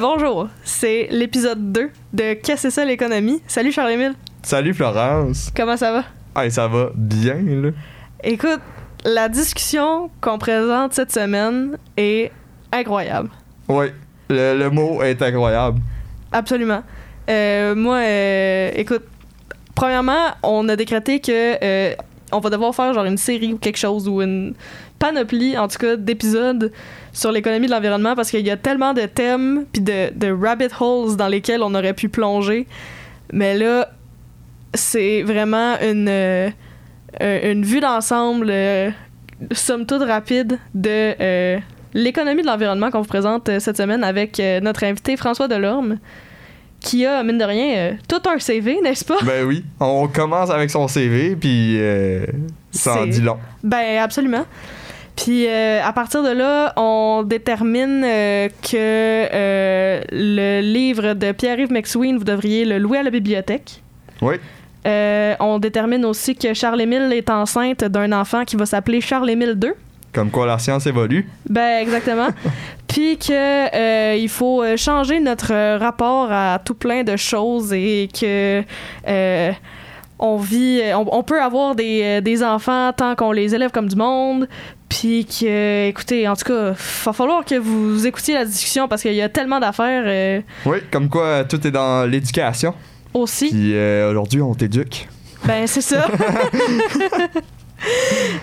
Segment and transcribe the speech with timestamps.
[0.00, 0.48] Bonjour!
[0.62, 3.42] C'est l'épisode 2 de Qu'est-ce que c'est ça l'économie?
[3.48, 5.50] Salut Charles-Émile, Salut Florence.
[5.56, 6.04] comment ça va?
[6.40, 7.70] Hey, ça va bien, là?
[8.22, 8.60] Écoute,
[9.04, 12.30] la discussion qu'on présente cette semaine est
[12.70, 13.30] incroyable.
[13.68, 13.86] Oui,
[14.30, 15.80] le, le mot est incroyable.
[16.30, 16.82] Absolument.
[17.28, 19.02] Euh, moi, euh, écoute,
[19.74, 21.94] premièrement, on a décrété que euh,
[22.30, 24.54] on va devoir faire genre une série ou quelque chose ou une
[24.98, 26.72] panoplie, en tout cas, d'épisodes
[27.18, 30.68] sur l'économie de l'environnement parce qu'il y a tellement de thèmes puis de, de rabbit
[30.78, 32.66] holes dans lesquels on aurait pu plonger.
[33.32, 33.88] Mais là,
[34.72, 36.50] c'est vraiment une, euh,
[37.20, 38.90] une vue d'ensemble, euh,
[39.50, 41.58] somme toute rapide, de euh,
[41.92, 45.98] l'économie de l'environnement qu'on vous présente euh, cette semaine avec notre invité François Delorme,
[46.80, 49.16] qui a, mine de rien, euh, tout un CV, n'est-ce pas?
[49.24, 52.24] Ben oui, on commence avec son CV, puis euh,
[52.70, 53.38] ça en dit long.
[53.64, 54.44] Ben, absolument.
[55.24, 61.72] Puis euh, à partir de là, on détermine euh, que euh, le livre de Pierre-Yves
[61.72, 63.82] McSween, vous devriez le louer à la bibliothèque.
[64.22, 64.36] Oui,
[65.40, 69.72] on détermine aussi que Charles-Émile est enceinte d'un enfant qui va s'appeler Charles-Émile II.
[70.14, 71.28] comme quoi la science évolue.
[71.50, 72.28] Ben, exactement.
[72.88, 78.62] Puis que il faut changer notre rapport à tout plein de choses et que
[80.20, 83.94] on vit, on, on peut avoir des, des enfants tant qu'on les élève comme du
[83.94, 84.48] monde.
[84.88, 86.70] Puis que, écoutez, en tout cas,
[87.04, 90.78] va falloir que vous écoutiez la discussion parce qu'il y a tellement d'affaires euh, Oui,
[90.90, 92.74] comme quoi tout est dans l'éducation.
[93.12, 93.48] aussi.
[93.50, 95.06] Puis euh, aujourd'hui, on t'éduque.
[95.46, 96.06] Ben, c'est ça.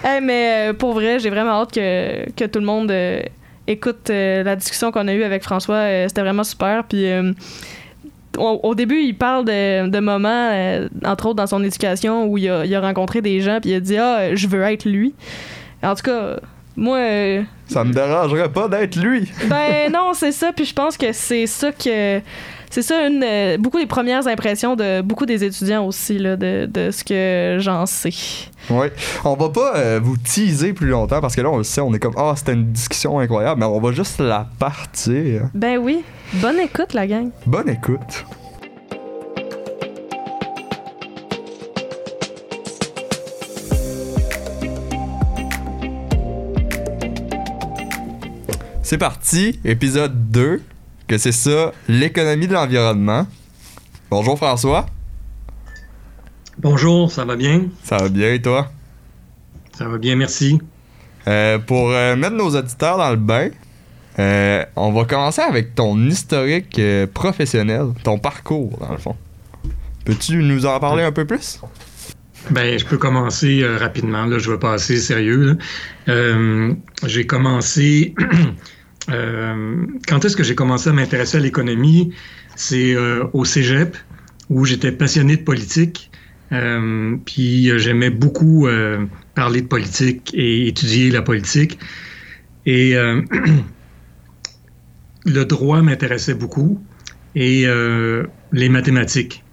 [0.03, 3.19] Hey, mais euh, pour vrai, j'ai vraiment hâte que, que tout le monde euh,
[3.67, 6.07] écoute la discussion qu'on a eue avec François.
[6.07, 6.85] C'était vraiment super.
[6.85, 7.05] Puis
[8.37, 12.37] au, au début, il parle de, de moments, euh, entre autres dans son éducation, où
[12.37, 14.85] il a, il a rencontré des gens, puis il a dit Ah, je veux être
[14.85, 15.13] lui.
[15.85, 16.37] En tout cas,
[16.75, 16.97] moi.
[16.97, 19.31] euh, Ça me dérangerait pas d'être lui.
[19.49, 20.51] ben non, c'est ça.
[20.53, 22.19] Puis je pense que c'est ça que.
[22.71, 26.65] C'est ça, une, euh, beaucoup des premières impressions de beaucoup des étudiants aussi, là, de,
[26.69, 28.09] de ce que j'en sais.
[28.69, 28.87] Oui,
[29.23, 31.93] on va pas euh, vous teaser plus longtemps parce que là, on le sait, on
[31.93, 35.43] est comme Ah, c'était une discussion incroyable, mais on va juste la partir.
[35.53, 36.03] Ben oui.
[36.33, 37.29] Bonne écoute, la gang.
[37.45, 38.25] Bonne écoute.
[48.85, 50.61] C'est parti, épisode 2,
[51.07, 53.25] que c'est ça, l'économie de l'environnement.
[54.11, 54.85] Bonjour François,
[56.59, 57.63] Bonjour, ça va bien?
[57.81, 58.71] ça va bien et toi?
[59.75, 60.59] Ça va bien, merci.
[61.27, 63.49] Euh, pour euh, mettre nos auditeurs dans le bain,
[64.19, 66.79] euh, on va commencer avec ton historique
[67.11, 69.15] professionnel, ton parcours dans le fond.
[70.05, 71.59] Peux-tu nous en parler un peu plus?
[72.51, 75.57] Ben, je peux commencer euh, rapidement, là, je vais passer sérieux.
[76.07, 76.73] Euh,
[77.05, 78.13] j'ai commencé.
[79.09, 82.13] euh, quand est-ce que j'ai commencé à m'intéresser à l'économie?
[82.55, 83.95] C'est euh, au cégep,
[84.49, 86.09] où j'étais passionné de politique.
[86.51, 91.79] Euh, puis euh, j'aimais beaucoup euh, parler de politique et étudier la politique.
[92.65, 92.95] Et
[95.25, 96.81] le droit m'intéressait beaucoup
[97.35, 97.65] et
[98.51, 99.43] les mathématiques.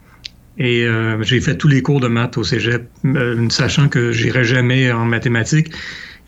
[0.57, 0.87] Et
[1.21, 2.89] j'ai fait tous les cours de maths au cégep,
[3.51, 5.73] sachant que j'irais jamais en mathématiques.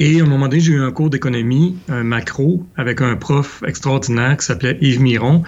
[0.00, 3.62] Et à un moment donné, j'ai eu un cours d'économie, un macro, avec un prof
[3.66, 5.42] extraordinaire qui s'appelait Yves Miron.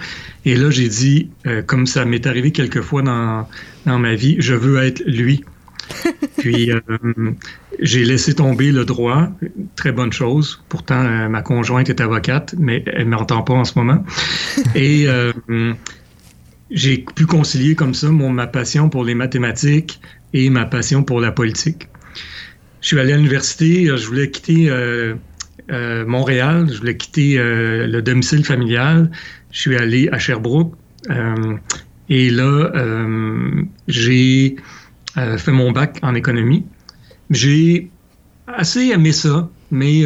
[0.45, 3.47] Et là, j'ai dit, euh, comme ça m'est arrivé quelques fois dans,
[3.85, 5.43] dans ma vie, je veux être lui.
[6.37, 6.79] Puis euh,
[7.79, 9.29] j'ai laissé tomber le droit,
[9.75, 10.63] très bonne chose.
[10.69, 14.03] Pourtant, euh, ma conjointe est avocate, mais elle ne m'entend pas en ce moment.
[14.75, 15.07] Et
[16.69, 20.01] j'ai pu concilier comme ça mon, ma passion pour les mathématiques
[20.33, 21.87] et ma passion pour la politique.
[22.81, 25.15] Je suis allé à l'université, euh, je voulais quitter euh,
[25.71, 29.11] euh, Montréal, je voulais quitter le domicile familial.
[29.51, 30.73] Je suis allé à Sherbrooke.
[32.09, 32.71] et là,
[33.87, 34.55] j'ai
[35.15, 36.65] fait mon bac en économie.
[37.29, 37.89] J'ai
[38.47, 40.03] assez aimé ça, mais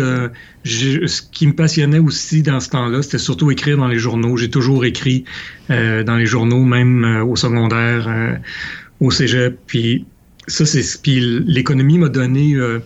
[0.63, 4.37] ce qui me passionnait aussi dans ce temps-là, c'était surtout écrire dans les journaux.
[4.37, 5.25] J'ai toujours écrit
[5.69, 8.39] dans les journaux, même au secondaire,
[8.99, 9.59] au cégep.
[9.67, 10.05] Puis
[10.47, 12.79] ça, c'est puis l'économie m'a donné euh,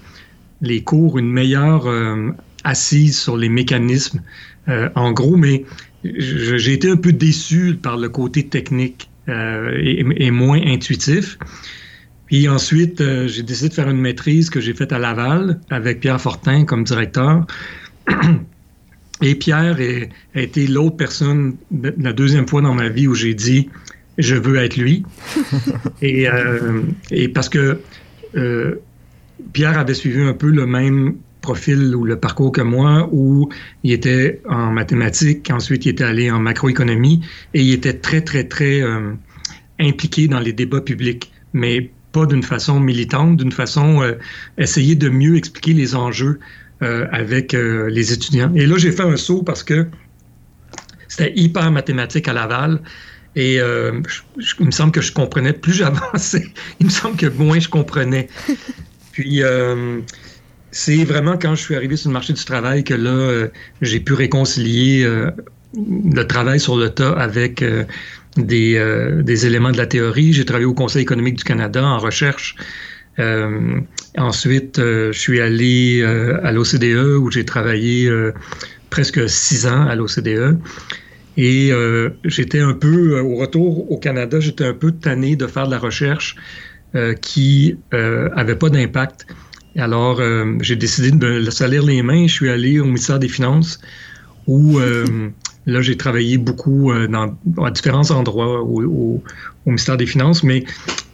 [0.62, 2.31] les cours une meilleure euh,
[2.63, 4.22] assise sur les mécanismes.
[4.68, 5.66] Euh, en gros, mais
[6.04, 11.38] j'ai été un peu déçu par le côté technique euh, et, et moins intuitif.
[12.28, 16.00] Puis ensuite, euh, j'ai décidé de faire une maîtrise que j'ai faite à Laval avec
[16.00, 17.46] Pierre Fortin comme directeur.
[19.22, 23.34] Et Pierre est- a été l'autre personne, la deuxième fois dans ma vie où j'ai
[23.34, 23.69] dit
[24.18, 25.04] je veux être lui.
[26.02, 26.82] et, euh,
[27.12, 27.80] et parce que
[28.36, 28.76] euh,
[29.54, 31.16] Pierre avait suivi un peu le même
[31.46, 33.50] profil ou le parcours que moi, où
[33.84, 37.22] il était en mathématiques, ensuite il était allé en macroéconomie,
[37.54, 39.14] et il était très, très, très euh,
[39.80, 44.14] impliqué dans les débats publics, mais pas d'une façon militante, d'une façon euh,
[44.58, 46.40] essayer de mieux expliquer les enjeux
[46.82, 48.52] euh, avec les étudiants.
[48.56, 49.88] Et là, j'ai fait un saut parce que
[51.08, 52.82] c'était hyper mathématique à Laval.
[53.36, 56.46] Et euh, je- je- il me semble que je comprenais, plus j'avançais,
[56.80, 58.28] il me semble que moins je comprenais.
[59.12, 60.00] Puis, euh,
[60.72, 63.48] c'est vraiment quand je suis arrivé sur le marché du travail que là, euh,
[63.82, 65.08] j'ai pu réconcilier
[65.74, 67.64] le travail sur le tas avec
[68.36, 70.34] des, des éléments de la théorie.
[70.34, 72.56] J'ai travaillé au Conseil économique du Canada en recherche.
[74.18, 76.04] Ensuite, je suis allé
[76.44, 78.12] à l'OCDE où j'ai travaillé
[78.90, 80.60] presque six ans à l'OCDE.
[81.38, 85.48] Et euh, j'étais un peu, euh, au retour au Canada, j'étais un peu tanné de
[85.48, 86.36] faire de la recherche
[86.96, 89.28] euh, qui euh, avait pas d'impact.
[89.78, 92.28] Alors, euh, j'ai décidé de me salir les mains.
[92.28, 93.80] Je suis allé au ministère des Finances
[94.48, 95.30] où euh,
[95.66, 99.24] là, j'ai travaillé beaucoup euh, dans, à différents endroits au, au-
[99.66, 100.64] au ministère des Finances, mais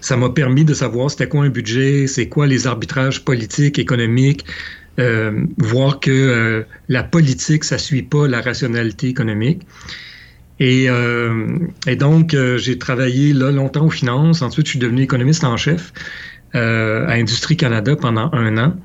[0.02, 4.46] ça m'a permis de savoir c'était quoi un budget, c'est quoi les arbitrages politiques, économiques,
[5.00, 9.64] euh, voir que euh, la politique, ça suit pas la rationalité économique.
[10.62, 14.44] Et, euh, et donc, euh, j'ai travaillé là longtemps aux finances.
[14.44, 15.92] Ensuite, je suis devenu économiste en chef
[16.54, 18.76] euh, à Industrie Canada pendant un an.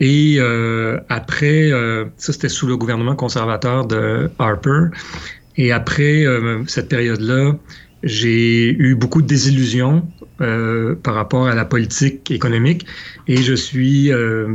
[0.00, 0.40] Et
[1.10, 1.70] après,
[2.16, 4.86] ça c'était sous le gouvernement conservateur de Harper.
[5.58, 6.24] Et après
[6.66, 7.58] cette période-là,
[8.02, 10.08] j'ai eu beaucoup de désillusions
[10.38, 12.86] par rapport à la politique économique
[13.28, 14.10] et je suis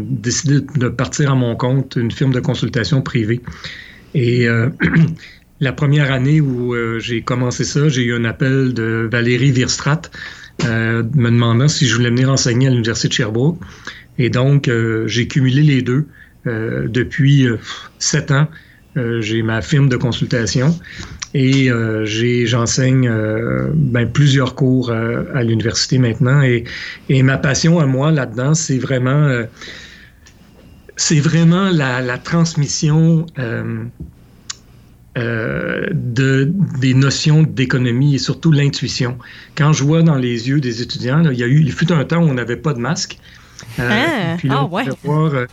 [0.10, 3.44] décidé de partir à mon compte une firme de consultation privée.
[4.16, 4.48] Et
[5.60, 10.02] la première année où euh, j'ai commencé ça, j'ai eu un appel de Valérie Virstrat
[10.66, 13.60] euh, me demandant si je voulais venir enseigner à l'Université de Sherbrooke.
[14.18, 16.08] Et donc, euh, j'ai cumulé les deux.
[16.46, 17.58] Euh, depuis euh,
[18.00, 18.48] sept ans,
[18.96, 20.74] euh, j'ai ma firme de consultation
[21.34, 21.70] et
[22.46, 23.12] j'enseigne
[23.74, 26.42] ben, plusieurs cours à l'université maintenant.
[26.42, 26.64] Et,
[27.10, 29.44] et ma passion à moi là-dedans, c'est vraiment,
[30.96, 33.28] c'est vraiment la, la transmission
[35.18, 39.18] euh, de, des notions d'économie et surtout l'intuition.
[39.56, 41.92] Quand je vois dans les yeux des étudiants, là, il y a eu, il fut
[41.92, 43.18] un temps où on n'avait pas de masque.
[43.80, 44.98] Euh, Ah, puis là, ah on pouvait ouais.
[45.04, 45.46] voir, euh,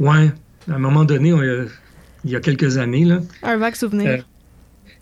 [0.00, 0.30] ouais,
[0.70, 1.66] à un moment donné, on, euh,
[2.24, 4.08] il y a quelques années, là, Un vague souvenir.
[4.10, 4.18] Euh,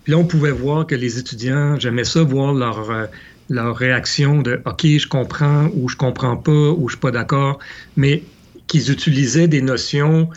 [0.05, 3.09] puis là, on pouvait voir que les étudiants, j'aimais ça, voir leur,
[3.51, 7.59] leur réaction de OK, je comprends ou je comprends pas ou je suis pas d'accord,
[7.97, 8.23] mais
[8.69, 10.31] qu'ils utilisaient des notions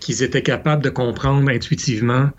[0.00, 2.30] qu'ils étaient capables de comprendre intuitivement.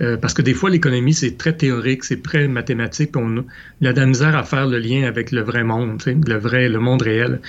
[0.00, 4.00] Euh, parce que des fois, l'économie, c'est très théorique, c'est très mathématique, on a de
[4.00, 7.40] la misère à faire le lien avec le vrai monde, le vrai, le monde réel.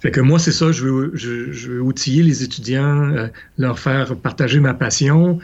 [0.00, 3.78] Fait que moi, c'est ça, je veux, je, je veux outiller les étudiants, euh, leur
[3.78, 5.38] faire partager ma passion,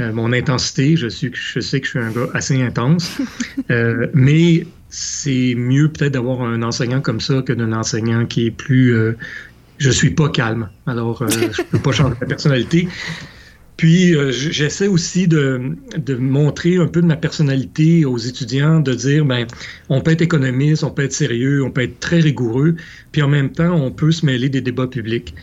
[0.00, 0.96] euh, mon intensité.
[0.96, 3.18] Je, suis, je sais que je suis un gars assez intense,
[4.14, 8.94] mais c'est mieux peut-être d'avoir un enseignant comme ça que d'un enseignant qui est plus.
[9.78, 12.88] je suis pas calme, alors je peux pas changer ma personnalité.
[13.80, 15.74] Puis euh, j'essaie aussi de,
[16.18, 19.46] montrer un peu de ma personnalité aux étudiants, de dire ben
[19.88, 22.76] on peut être économiste, on peut être sérieux, on peut être très rigoureux,
[23.10, 25.34] puis en même temps on peut se mêler des débats publics.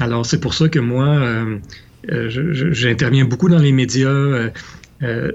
[0.00, 1.58] Alors c'est pour ça que moi euh,
[2.10, 4.50] euh, j'interviens beaucoup dans les médias.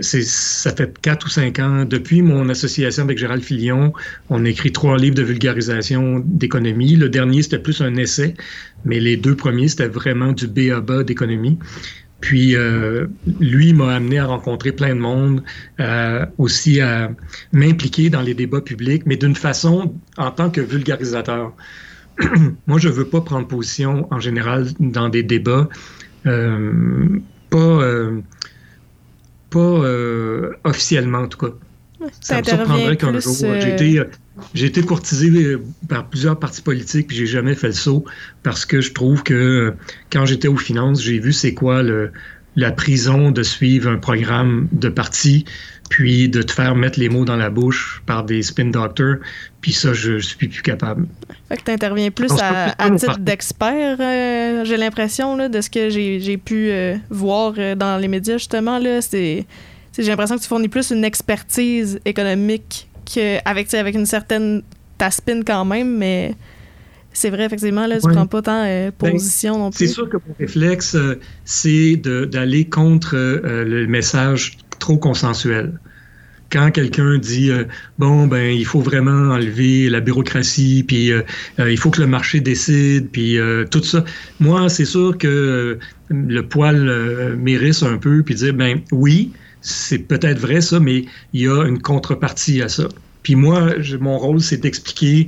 [0.02, 1.86] ça fait quatre ou cinq ans.
[1.86, 3.94] Depuis mon association avec Gérald Filion,
[4.30, 6.98] on a écrit trois livres de vulgarisation d'économie.
[6.98, 8.34] Le dernier, c'était plus un essai,
[8.84, 11.58] mais les deux premiers, c'était vraiment du B à bas d'économie.
[12.22, 13.08] Puis euh,
[13.40, 15.42] lui m'a amené à rencontrer plein de monde,
[15.80, 17.12] euh, aussi à
[17.54, 21.54] m'impliquer dans les débats publics, mais d'une façon en tant que vulgarisateur.
[22.68, 25.70] Moi, je veux pas prendre position en général dans des débats,
[26.26, 28.20] euh, pas euh,
[29.50, 31.54] pas euh, officiellement en tout cas.
[32.22, 33.36] Ça me surprendrait qu'un jour.
[33.44, 34.02] euh, J'ai été,
[34.54, 38.06] j'ai été courtisé euh, par plusieurs partis politiques, puis j'ai jamais fait le saut
[38.44, 39.72] parce que je trouve que euh,
[40.12, 42.12] quand j'étais aux finances, j'ai vu c'est quoi le,
[42.56, 45.46] la prison de suivre un programme de parti,
[45.90, 49.16] puis de te faire mettre les mots dans la bouche par des spin doctors,
[49.62, 51.08] puis ça, je, suis plus capable.
[51.48, 55.90] Fait que plus à, pas plus à titre d'expert, euh, j'ai l'impression, de ce que
[55.90, 58.78] j'ai pu euh, voir dans les médias, justement.
[58.78, 59.46] là, c'est
[59.92, 64.62] c'est- J'ai l'impression que tu fournis plus une expertise économique que avec, avec une certaine
[64.98, 66.36] taspine quand même, mais
[67.14, 68.14] c'est vrai, effectivement, là, tu Ouais.
[68.14, 69.94] prends pas tant euh, Ben, position non C'est plus.
[69.94, 75.74] sûr que mon réflexe, euh, c'est d'aller contre euh, le message trop consensuel.
[76.52, 77.66] Quand quelqu'un dit euh,
[78.00, 81.12] bon ben il faut vraiment enlever la bureaucratie puis
[81.60, 83.38] il faut que le marché décide puis
[83.70, 84.04] tout ça
[84.40, 85.78] moi c'est sûr que
[86.10, 91.42] le poil m'érisse un peu puis dire ben oui c'est peut-être vrai ça mais il
[91.42, 92.88] y a une contrepartie à ça
[93.24, 95.28] puis moi mon rôle c'est d'expliquer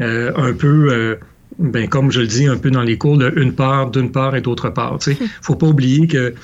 [0.00, 1.16] euh, un peu euh,
[1.58, 4.40] ben, comme je le dis un peu dans les cours, une part, d'une part et
[4.40, 4.98] d'autre part.
[5.06, 6.34] Il ne faut pas oublier que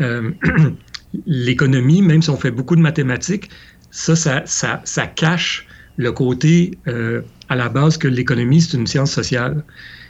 [0.00, 0.30] euh,
[1.26, 3.50] l'économie, même si on fait beaucoup de mathématiques,
[3.90, 5.66] ça, ça, ça, ça cache
[5.98, 6.78] le côté
[7.50, 9.62] à la base que l'économie, c'est une science sociale.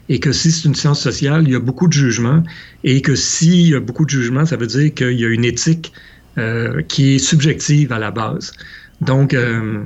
[0.09, 2.45] Et que si c'est une science sociale, il y a beaucoup de jugements.
[2.85, 5.45] Et que s'il y a beaucoup de jugements, ça veut dire qu'il y a une
[5.45, 5.93] éthique
[6.39, 8.53] euh, qui est subjective à la base.
[9.01, 9.83] Donc, euh,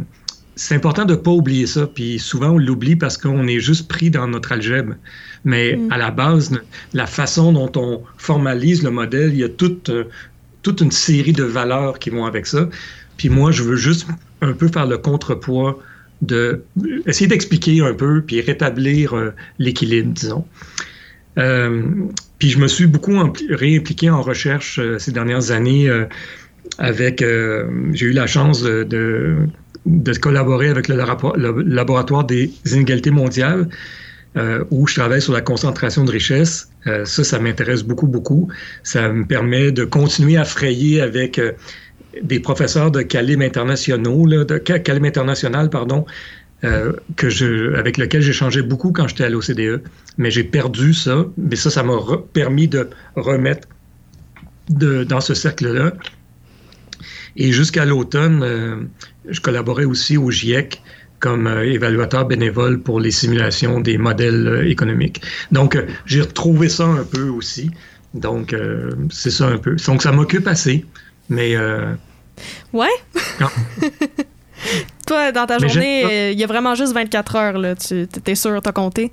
[0.56, 1.86] c'est important de ne pas oublier ça.
[1.86, 4.94] Puis souvent, on l'oublie parce qu'on est juste pris dans notre algèbre.
[5.44, 5.92] Mais Mm.
[5.92, 6.58] à la base,
[6.92, 10.04] la façon dont on formalise le modèle, il y a toute, euh,
[10.62, 12.68] toute une série de valeurs qui vont avec ça.
[13.16, 14.06] Puis moi, je veux juste
[14.40, 15.78] un peu faire le contrepoids
[16.22, 16.62] de
[17.06, 20.46] essayer d'expliquer un peu puis rétablir euh, l'équilibre, disons.
[21.38, 21.82] Euh,
[22.38, 23.14] puis je me suis beaucoup
[23.50, 26.04] réimpliqué en recherche euh, ces dernières années euh,
[26.78, 29.36] avec euh, j'ai eu la chance de,
[30.20, 33.68] collaborer avec le, labo- le laboratoire des inégalités mondiales
[34.70, 36.68] où je travaille sur la concentration de richesse.
[36.84, 38.48] Ça, ça m'intéresse beaucoup, beaucoup.
[38.82, 41.40] Ça me permet de continuer à frayer avec
[42.22, 46.04] des professeurs de Calim internationaux, de Ca- Calim international, pardon,
[46.64, 49.82] euh, que je, avec lequel j'échangeais beaucoup quand j'étais à l'OCDE.
[50.18, 51.26] Mais j'ai perdu ça.
[51.36, 51.98] Mais ça, ça m'a
[52.32, 53.68] permis de remettre
[54.68, 55.92] de, dans ce cercle-là.
[57.36, 58.76] Et jusqu'à l'automne, euh,
[59.28, 60.82] je collaborais aussi au GIEC
[61.18, 65.22] comme euh, évaluateur bénévole pour les simulations des modèles économiques.
[65.52, 67.70] Donc, j'ai retrouvé ça un peu aussi.
[68.14, 69.76] Donc, euh, c'est ça un peu.
[69.86, 70.84] Donc, ça m'occupe assez.
[71.28, 71.92] Mais euh,
[72.72, 72.88] Ouais?
[75.06, 77.74] Toi, dans ta Mais journée, euh, il y a vraiment juste 24 heures, là.
[77.76, 79.12] Tu t'es sûr, t'as compté?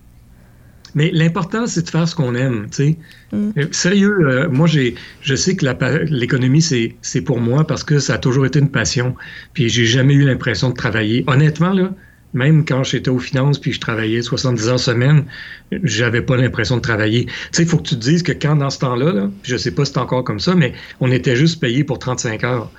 [0.95, 2.97] Mais l'important, c'est de faire ce qu'on aime, tu sais.
[3.31, 3.49] Mm.
[3.57, 5.65] Euh, Sérieux, euh, moi, j'ai, je sais que
[6.11, 9.15] l'économie, c'est, c'est pour moi parce que ça a toujours été une passion.
[9.53, 11.23] Puis j'ai jamais eu l'impression de travailler.
[11.27, 11.91] Honnêtement, là,
[12.33, 15.25] même quand j'étais aux finances puis je travaillais 70 heures semaine,
[15.83, 17.25] j'avais pas l'impression de travailler.
[17.25, 19.57] Tu sais, il faut que tu te dises que quand dans ce temps-là, là, je
[19.57, 22.71] sais pas si c'est encore comme ça, mais on était juste payé pour 35 heures.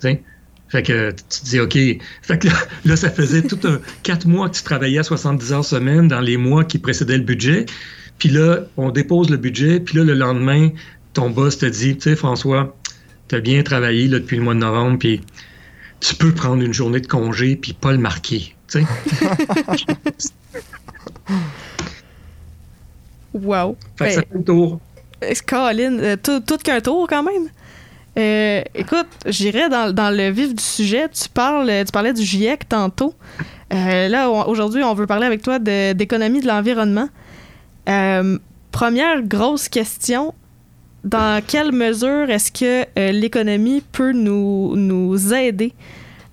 [0.00, 0.22] Tu sais.
[0.68, 1.78] Fait que tu te dis, OK.
[2.22, 2.54] Fait que là,
[2.84, 6.20] là, ça faisait tout un quatre mois que tu travaillais à 70 heures semaine dans
[6.20, 7.66] les mois qui précédaient le budget.
[8.18, 9.80] Puis là, on dépose le budget.
[9.80, 10.70] Puis là, le lendemain,
[11.12, 12.76] ton boss te dit, tu sais, François,
[13.28, 14.98] tu as bien travaillé là, depuis le mois de novembre.
[14.98, 15.20] Puis
[16.00, 18.54] tu peux prendre une journée de congé puis pas le marquer.
[18.68, 18.86] Tu sais.
[23.42, 23.76] Wow.
[23.96, 24.80] Fait que ça Ben, fait le tour.
[25.22, 27.48] Euh, Colin, euh, tout, tout qu'un tour quand même?
[28.18, 31.08] Euh, écoute, j'irais dans, dans le vif du sujet.
[31.08, 33.14] Tu parles, tu parlais du GIEC tantôt.
[33.74, 37.08] Euh, là, aujourd'hui, on veut parler avec toi d'économie de l'environnement.
[37.88, 38.38] Euh,
[38.72, 40.34] première grosse question.
[41.04, 45.72] Dans quelle mesure est-ce que l'économie peut nous, nous aider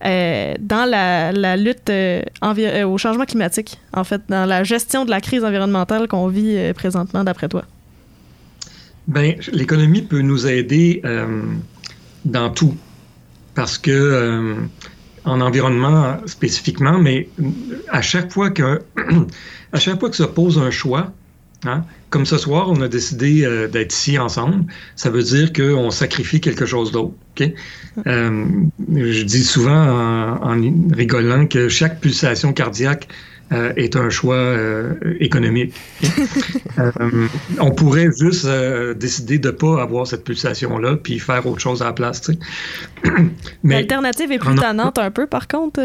[0.01, 1.91] dans la, la lutte
[2.41, 7.23] au changement climatique, en fait, dans la gestion de la crise environnementale qu'on vit présentement,
[7.23, 7.65] d'après toi?
[9.07, 11.03] Ben, l'économie peut nous aider
[12.25, 12.75] dans tout.
[13.55, 14.55] Parce que, euh,
[15.25, 17.29] en environnement spécifiquement, mais
[17.89, 18.81] à chaque fois que,
[19.75, 21.13] chaque fois que se pose un choix,
[21.65, 24.65] hein, comme ce soir, on a décidé euh, d'être ici ensemble,
[24.95, 27.13] ça veut dire qu'on sacrifie quelque chose d'autre.
[27.35, 27.51] ok?
[28.07, 28.45] Euh,
[28.95, 33.07] je dis souvent en, en rigolant que chaque pulsation cardiaque
[33.53, 35.73] euh, est un choix euh, économique.
[36.79, 37.27] Euh,
[37.59, 38.47] on pourrait juste
[38.97, 42.31] décider de ne pas avoir cette pulsation-là puis faire autre chose à la place.
[43.63, 45.79] L'alternative est plus en- tannante un peu, par contre,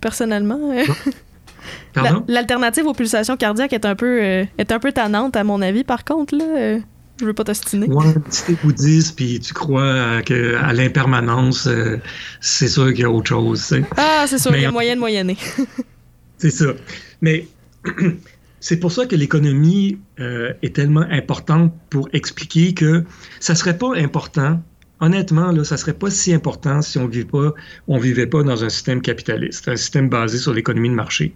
[0.00, 0.58] personnellement.
[2.28, 6.04] L'alternative aux pulsations cardiaques est un peu, est un peu tannante, à mon avis, par
[6.04, 6.36] contre.
[6.36, 6.78] Là,
[7.20, 7.86] je veux pas t'ostiner.
[7.86, 11.98] Ouais, si t'es bouddhiste puis tu crois à, que, à l'impermanence, euh,
[12.40, 13.60] c'est sûr qu'il y a autre chose.
[13.68, 13.84] tu sais.
[13.96, 15.36] Ah, c'est sûr, Mais il y a en- moyen de moyenner.
[16.38, 16.74] C'est ça.
[17.20, 17.46] Mais
[18.60, 23.04] c'est pour ça que l'économie euh, est tellement importante pour expliquer que
[23.40, 24.62] ça serait pas important.
[25.00, 27.52] Honnêtement, là, ça serait pas si important si on vivait pas,
[27.88, 31.34] on vivait pas dans un système capitaliste, un système basé sur l'économie de marché.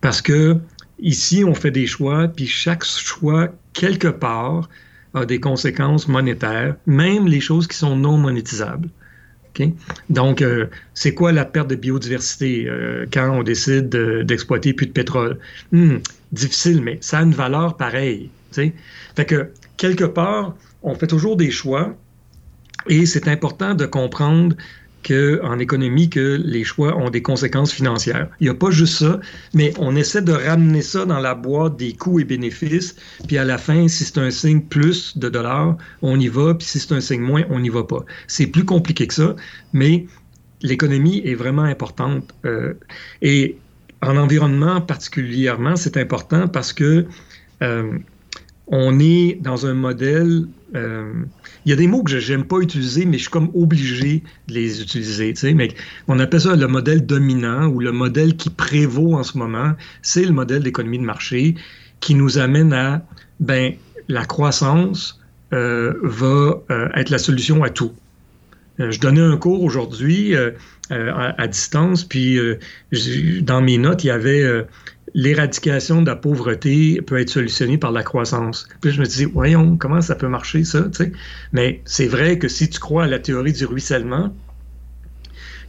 [0.00, 0.58] Parce que
[0.98, 4.68] ici, on fait des choix, puis chaque choix, quelque part,
[5.14, 8.88] a des conséquences monétaires, même les choses qui sont non monétisables.
[10.08, 14.86] Donc, euh, c'est quoi la perte de biodiversité euh, quand on décide de- d'exploiter plus
[14.86, 15.38] de pétrole?
[15.72, 15.96] Hmm,
[16.32, 18.30] difficile, mais ça a une valeur pareille.
[18.52, 21.94] Fait que, quelque part, on fait toujours des choix
[22.88, 24.56] et c'est important de comprendre
[25.02, 28.28] que, en économie que les choix ont des conséquences financières.
[28.40, 29.20] Il n'y a pas juste ça,
[29.54, 33.44] mais on essaie de ramener ça dans la boîte des coûts et bénéfices, puis à
[33.44, 36.92] la fin, si c'est un signe plus de dollars, on y va, puis si c'est
[36.92, 38.04] un signe moins, on n'y va pas.
[38.26, 39.36] C'est plus compliqué que ça,
[39.72, 40.06] mais
[40.62, 42.34] l'économie est vraiment importante.
[42.44, 42.74] euh,
[43.22, 43.56] et
[44.02, 47.06] en environnement particulièrement, c'est important parce que
[47.62, 47.98] euh,
[48.70, 50.46] on est dans un modèle.
[50.76, 51.12] euh,
[51.66, 54.22] il y a des mots que je n'aime pas utiliser, mais je suis comme obligé
[54.48, 55.34] de les utiliser.
[55.54, 55.68] Mais
[56.08, 59.72] on appelle ça le modèle dominant ou le modèle qui prévaut en ce moment.
[60.02, 61.56] C'est le modèle d'économie de marché
[61.98, 63.04] qui nous amène à
[63.40, 63.74] ben
[64.08, 65.20] la croissance
[65.52, 67.92] euh, va euh, être la solution à tout.
[68.78, 70.34] Je donnais un cours aujourd'hui
[70.90, 72.38] à, distance, puis
[73.42, 74.42] dans mes notes, il y avait
[75.14, 78.68] l'éradication de la pauvreté peut être solutionnée par la croissance.
[78.80, 81.12] Puis je me disais, voyons, comment ça peut marcher ça, tu sais?
[81.52, 84.32] Mais c'est vrai que si tu crois à la théorie du ruissellement,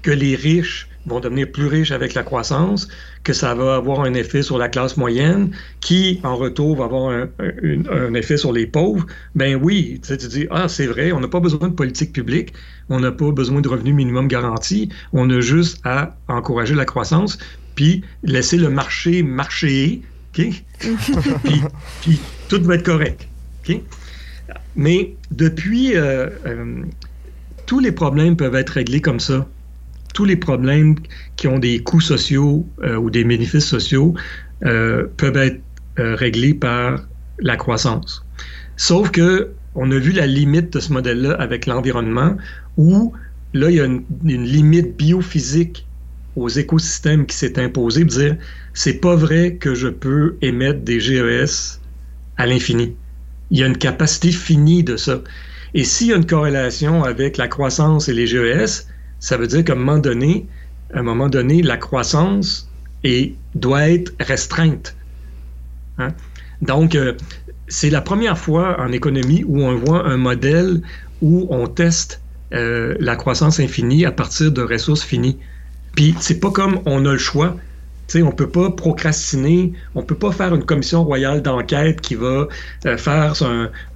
[0.02, 2.88] que les riches vont devenir plus riches avec la croissance,
[3.24, 7.28] que ça va avoir un effet sur la classe moyenne, qui en retour va avoir
[7.40, 9.06] un, effet sur les pauvres,
[9.36, 12.54] ben oui, tu sais, dis, ah c'est vrai, on n'a pas besoin de politique publique,
[12.90, 17.38] on n'a pas besoin de revenu minimum garanti, on a juste à encourager la croissance,
[17.76, 20.02] puis laisser le marché marcher,
[20.34, 20.64] OK?
[21.44, 21.62] puis,
[22.02, 23.28] puis tout va être correct,
[23.64, 23.82] OK?
[24.76, 26.84] Mais depuis, euh, euh,
[27.66, 29.48] tous les problèmes peuvent être réglés comme ça.
[30.14, 30.96] Tous les problèmes
[31.36, 34.14] qui ont des coûts sociaux euh, ou des bénéfices sociaux
[34.62, 35.60] peuvent être
[35.98, 37.00] réglés par
[37.40, 38.24] la croissance.
[38.78, 42.38] Sauf que on a vu la limite de ce modèle-là avec l'environnement,
[42.78, 43.14] où
[43.54, 45.88] là, il y a une, une limite biophysique
[46.36, 48.38] aux écosystèmes qui s'est imposée, de dire
[48.74, 51.80] c'est pas vrai que je peux émettre des GES
[52.38, 52.96] à l'infini.
[53.50, 55.22] Il y a une capacité finie de ça.
[55.74, 58.88] Et s'il y a une corrélation avec la croissance et les GES,
[59.20, 60.48] ça veut dire qu'à un moment donné,
[60.94, 62.70] un moment donné, la croissance
[63.04, 64.96] est, doit être restreinte.
[65.98, 66.10] Hein?
[66.62, 67.14] Donc, euh,
[67.68, 70.82] c'est la première fois en économie où on voit un modèle
[71.22, 72.22] où on teste
[72.54, 75.38] euh, la croissance infinie à partir de ressources finies.
[75.96, 77.56] Puis, c'est pas comme on a le choix.
[78.08, 82.16] Tu sais, on peut pas procrastiner, on peut pas faire une commission royale d'enquête qui
[82.16, 82.48] va
[82.86, 83.36] euh, faire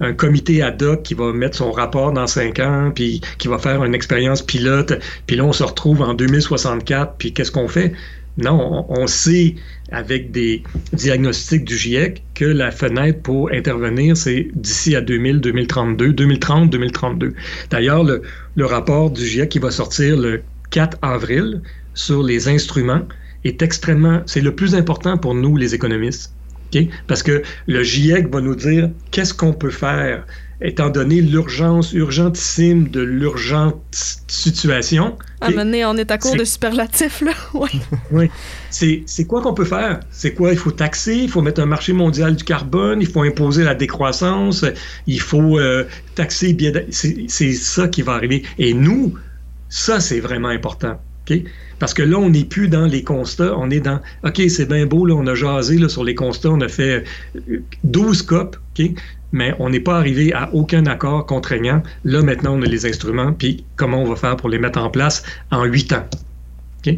[0.00, 3.58] un, comité ad hoc qui va mettre son rapport dans cinq ans, puis qui va
[3.58, 4.94] faire une expérience pilote,
[5.26, 7.92] puis là on se retrouve en 2064, puis qu'est-ce qu'on fait?
[8.38, 9.56] Non, on, on sait
[9.92, 16.12] avec des diagnostics du GIEC que la fenêtre pour intervenir, c'est d'ici à 2000, 2032,
[16.12, 17.34] 2030, 2032.
[17.70, 18.22] D'ailleurs, le,
[18.56, 21.62] le rapport du GIEC qui va sortir le 4 avril
[21.96, 23.02] sur les instruments
[23.44, 26.32] est extrêmement, c'est le plus important pour nous, les économistes.
[27.06, 30.26] Parce que le GIEC va nous dire qu'est-ce qu'on peut faire
[30.60, 33.80] étant donné l'urgence urgentissime de l'urgente
[34.26, 35.16] situation.
[35.40, 35.54] À OK?
[35.54, 37.32] mener, on est à court C'est- de superlatifs, là.
[37.54, 37.68] Ouais.
[38.10, 38.30] Oui.
[38.70, 40.00] C'est, c'est quoi qu'on peut faire?
[40.10, 40.52] C'est quoi?
[40.52, 43.74] Il faut taxer, il faut mettre un marché mondial du carbone, il faut imposer la
[43.74, 44.64] décroissance,
[45.06, 46.52] il faut euh, taxer.
[46.52, 48.42] bien- C'est, c'est ça qui va arriver.
[48.58, 49.14] Et nous,
[49.70, 51.00] ça, c'est vraiment important.
[51.78, 54.86] Parce que là, on n'est plus dans les constats, on est dans OK, c'est bien
[54.86, 57.04] beau, là, on a jasé là, sur les constats, on a fait
[57.48, 58.90] euh, 12 COP, OK?
[59.32, 61.82] mais on n'est pas arrivé à aucun accord contraignant.
[62.04, 64.88] Là, maintenant, on a les instruments, puis comment on va faire pour les mettre en
[64.88, 66.06] place en 8 ans.
[66.86, 66.94] OK?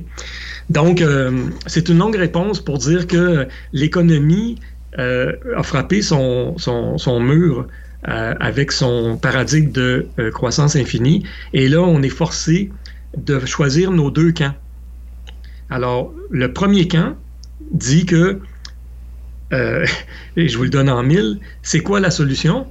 [0.70, 4.56] Donc, euh, c'est une longue réponse pour dire que l'économie
[4.98, 6.56] euh, a frappé son,
[7.20, 7.66] mur
[8.08, 11.24] euh, avec son paradigme de euh, croissance infinie.
[11.52, 12.70] Et là, on est forcé
[13.16, 14.54] de choisir nos deux camps.
[15.68, 17.16] Alors, le premier camp
[17.72, 18.40] dit que,
[19.52, 19.86] euh,
[20.36, 22.66] et je vous le donne en mille, c'est quoi la solution?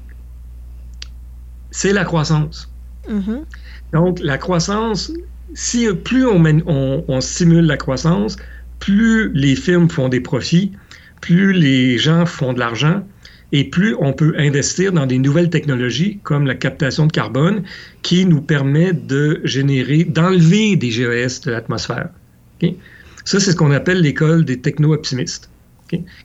[1.71, 2.73] C'est la croissance.
[3.09, 3.45] Mhm.
[3.93, 5.11] Donc, la croissance,
[5.53, 8.37] si plus on- on stimule la croissance,
[8.79, 10.73] plus les firmes font des profits,
[11.21, 13.07] plus les gens font de l'argent,
[13.51, 17.63] et plus on peut investir dans des nouvelles technologies comme la captation de carbone
[18.01, 22.09] qui nous permet de générer, d'enlever des GES de l'atmosphère.
[23.25, 25.49] Ça, c'est ce qu'on appelle l'école des techno-optimistes,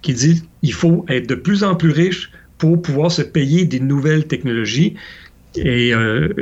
[0.03, 3.81] qui dit il faut être de plus en plus riche pour pouvoir se payer des
[3.81, 4.95] nouvelles technologies.
[5.57, 6.33] Et, euh,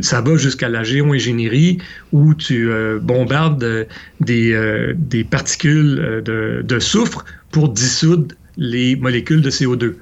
[0.00, 1.78] ça va jusqu'à la géo-ingénierie
[2.12, 3.84] où tu euh, bombardes euh,
[4.20, 9.96] des, particules de, soufre pour dissoudre les molécules de CO2.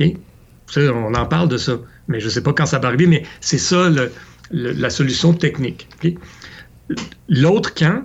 [0.00, 0.16] OK?
[0.66, 3.06] Ça, on en parle de ça, mais je ne sais pas quand ça va arriver,
[3.06, 3.92] mais c'est ça
[4.50, 5.88] la solution technique.
[7.28, 8.04] L'autre camp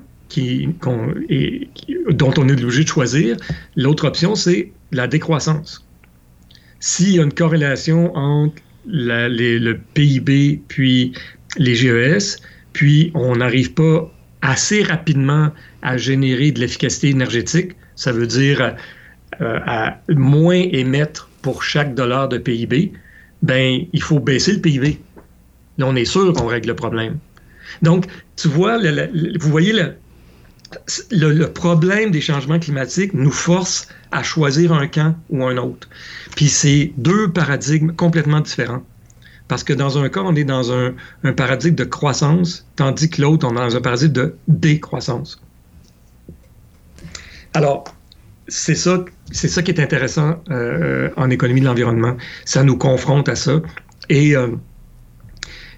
[2.10, 3.38] dont on est obligé de choisir,
[3.76, 5.86] l'autre option, c'est la décroissance.
[6.80, 11.14] S'il y a une corrélation entre le PIB puis
[11.58, 12.38] les GES,
[12.74, 14.12] puis on n'arrive pas
[14.42, 18.76] assez rapidement à générer de l'efficacité énergétique, ça veut dire
[19.42, 22.94] euh, à moins émettre pour chaque dollar de PIB,
[23.42, 25.00] ben il faut baisser le PIB.
[25.78, 27.18] Là, on est sûr qu'on règle le problème.
[27.82, 29.96] Donc, tu vois, le- vous voyez le,
[31.12, 35.88] le, le problème des changements climatiques nous force à choisir un camp ou un autre.
[36.36, 38.84] Puis c'est deux paradigmes complètement différents.
[39.48, 43.22] Parce que dans un cas, on est dans un, un paradigme de croissance, tandis que
[43.22, 45.42] l'autre, on est dans un paradigme de décroissance.
[47.54, 47.86] Alors,
[48.50, 52.18] c'est ça, c'est ça qui est intéressant euh, en économie de l'environnement.
[52.44, 53.62] Ça nous confronte à ça.
[54.10, 54.50] Et euh,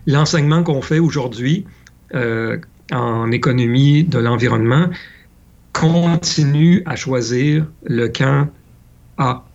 [0.07, 1.65] l'enseignement qu'on fait aujourd'hui
[2.15, 2.57] euh,
[2.91, 4.89] en économie de l'environnement
[5.73, 8.49] continue à choisir le camp
[9.17, 9.45] A,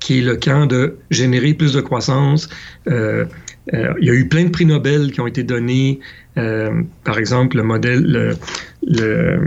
[0.00, 2.48] qui est le camp de générer plus de croissance.
[2.88, 3.26] Euh,
[3.74, 6.00] euh, il y a eu plein de prix Nobel qui ont été donnés.
[7.04, 8.36] Par exemple, le modèle, le,
[8.82, 9.40] le,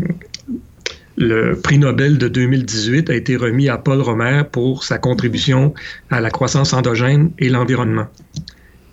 [1.17, 5.73] le prix Nobel de 2018 a été remis à Paul Romer pour sa contribution
[6.09, 8.07] à la croissance endogène et l'environnement.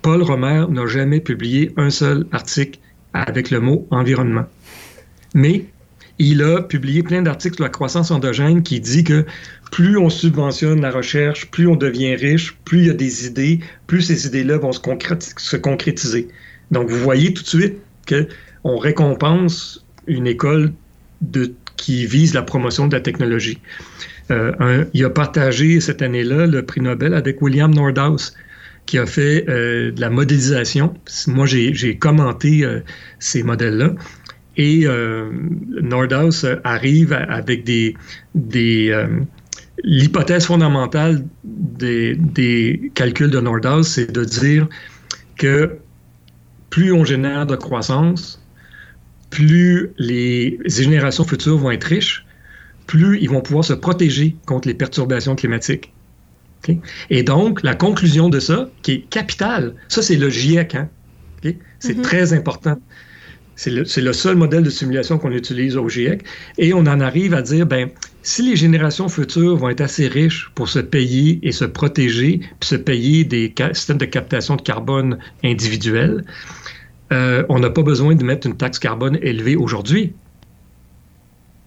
[0.02, 2.78] Paul Romer n'a jamais publié un seul article
[3.12, 4.46] avec le mot environnement.
[5.34, 5.64] Mais
[6.18, 9.24] il a publié plein d'articles sur la croissance endogène qui dit que
[9.72, 13.60] plus on subventionne la recherche, plus on devient riche, plus il y a des idées,
[13.86, 16.28] plus ces idées-là vont se, concréti- se concrétiser.
[16.70, 20.72] Donc, vous voyez tout de suite qu'on récompense une école
[21.76, 23.58] qui vise la promotion de la technologie.
[24.30, 28.34] Euh, il a partagé cette année-là le prix Nobel avec William Nordhaus,
[28.90, 30.94] qui a fait euh, de la modélisation.
[31.28, 32.80] Moi, j'ai commenté euh,
[33.20, 33.94] ces modèles-là.
[34.56, 35.30] Et euh,
[35.80, 37.94] Nordhaus arrive avec des,
[39.84, 44.68] l'hypothèse fondamentale des, des calculs de Nordhaus, c'est de dire
[45.36, 45.78] que
[46.70, 48.42] plus on génère de croissance,
[49.30, 52.26] plus les générations futures vont être riches,
[52.88, 55.92] plus ils vont pouvoir se protéger contre les perturbations climatiques.
[57.10, 60.88] Et donc, la conclusion de ça, qui est capitale, ça c'est le GIEC, hein?
[61.78, 62.02] C'est Mhm.
[62.02, 62.76] très important.
[63.56, 66.22] C'est le, le seul modèle de simulation qu'on utilise au GIEC.
[66.58, 67.88] Et on en arrive à dire, ben,
[68.22, 72.68] si les générations futures vont être assez riches pour se payer et se protéger, puis
[72.68, 76.24] se payer des systèmes de captation de carbone individuels,
[77.12, 80.12] euh, on n'a pas besoin de mettre une taxe carbone élevée aujourd'hui.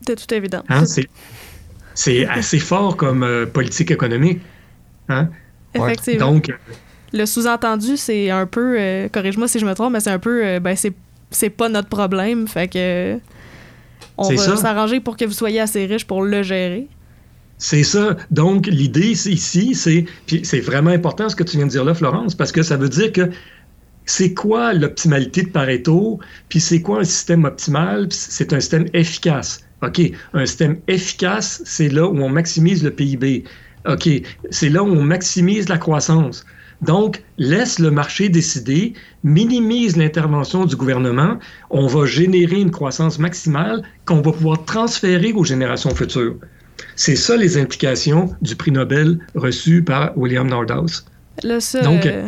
[0.08, 0.66] De toute évidence.
[0.70, 0.86] Hein?
[0.86, 1.08] C'est,
[1.96, 4.40] c'est assez fort comme euh, politique économique.
[5.10, 5.30] Hein?
[5.74, 6.32] Effectivement.
[6.34, 6.52] Donc,
[7.12, 10.44] Le sous-entendu, c'est un peu, euh, corrige-moi si je me trompe, mais c'est un peu,
[10.46, 13.20] euh, ben c'est, pas notre problème, fait que
[14.18, 16.88] on va s'arranger pour que vous soyez assez riche pour le gérer.
[17.58, 18.18] C'est ça.
[18.32, 20.06] Donc, l'idée c'est- ici, c'est.
[20.26, 22.78] Puis c'est vraiment important ce que tu viens de dire là, Florence, parce que ça
[22.78, 23.30] veut dire que
[24.06, 28.08] c'est quoi l'optimalité de Pareto, puis c'est quoi un système optimal?
[28.10, 29.64] Puis C'est un système efficace.
[29.82, 30.02] OK.
[30.34, 33.44] Un système efficace, c'est là où on maximise le PIB.
[33.88, 34.10] OK.
[34.50, 36.46] C'est là où on maximise la croissance.
[36.82, 38.94] Donc, laisse le marché décider,
[39.24, 41.38] minimise l'intervention du gouvernement,
[41.70, 46.36] on va générer une croissance maximale qu'on va pouvoir transférer aux générations futures.
[46.96, 51.06] C'est ça les implications du prix Nobel reçu par William Nordhaus.
[51.42, 52.28] Là, ça, Donc- euh,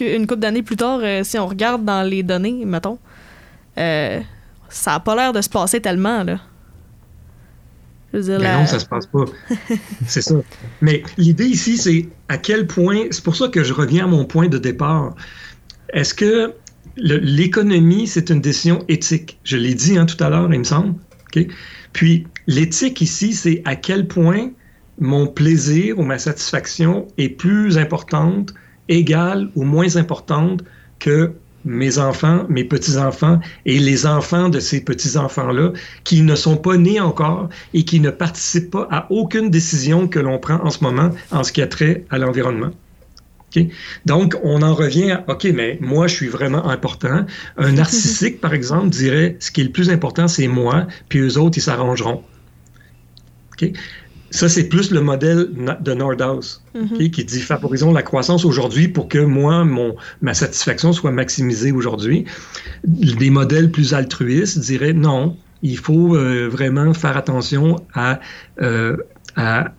[0.00, 2.98] une couple d'années plus tard, euh, si on regarde dans les données, mettons,
[3.78, 4.20] euh,
[4.68, 6.40] ça a pas l'air de se passer tellement, là.
[8.16, 9.26] Je veux dire, Mais la- non, ça se passe pas.
[10.06, 10.36] c'est ça.
[10.80, 13.04] Mais l'idée ici, c'est à quel point.
[13.10, 15.14] C'est pour ça que je reviens à mon point de départ.
[15.92, 16.54] Est-ce que
[16.96, 19.38] l'économie, c'est une décision éthique?
[19.44, 20.94] Je l'ai dit hein, tout à l'heure, il me semble.
[21.92, 24.50] Puis l'éthique ici, c'est à quel point
[24.98, 28.54] mon plaisir ou ma satisfaction est plus importante,
[28.88, 30.64] égale ou moins importante
[30.98, 31.32] que
[31.66, 35.72] mes enfants, mes petits-enfants et les enfants de ces petits-enfants-là
[36.04, 40.18] qui ne sont pas nés encore et qui ne participent pas à aucune décision que
[40.18, 42.70] l'on prend en ce moment en ce qui a trait à l'environnement.
[44.04, 47.24] Donc, on en revient à, OK, mais moi, je suis vraiment important.
[47.56, 51.38] Un narcissique, par exemple, dirait, ce qui est le plus important, c'est moi, puis eux
[51.38, 52.22] autres, ils s'arrangeront.
[53.52, 53.70] OK?
[54.30, 55.48] Ça, c'est plus le modèle
[55.80, 56.88] de Nordhaus, Mhm.
[56.94, 61.70] OK, qui dit favorisons la croissance aujourd'hui pour que moi, mon, ma satisfaction soit maximisée
[61.72, 62.24] aujourd'hui.
[62.84, 68.20] Des modèles plus altruistes diraient non, il faut euh, vraiment faire attention à,
[68.60, 68.96] euh,
[69.36, 69.72] à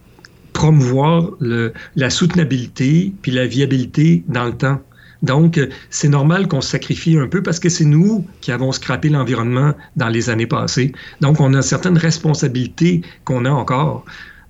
[0.53, 4.81] promouvoir le- la soutenabilité puis la viabilité dans le temps.
[5.23, 9.09] Donc, c'est normal qu'on se sacrifie un peu parce que c'est nous qui avons scrappé
[9.09, 10.91] l'environnement dans les années passées.
[11.21, 14.05] Donc, on a certaines responsabilités qu'on a encore.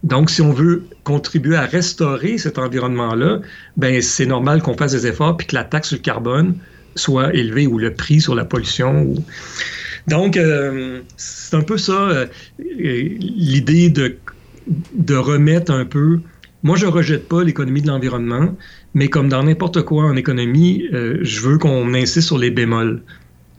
[0.08, 3.42] Donc, si on veut contribuer à restaurer cet environnement-là,
[3.76, 6.56] ben c'est normal qu'on fasse des efforts puis que la taxe sur le carbone
[6.96, 9.14] soit élevée ou le prix sur la pollution.
[10.08, 12.26] Donc, euh, c'est un peu ça, euh,
[12.58, 14.16] l'idée de,
[14.94, 16.22] de remettre un peu.
[16.64, 18.56] Moi, je rejette pas l'économie de l'environnement,
[18.94, 23.02] mais comme dans n'importe quoi en économie, euh, je veux qu'on insiste sur les bémols.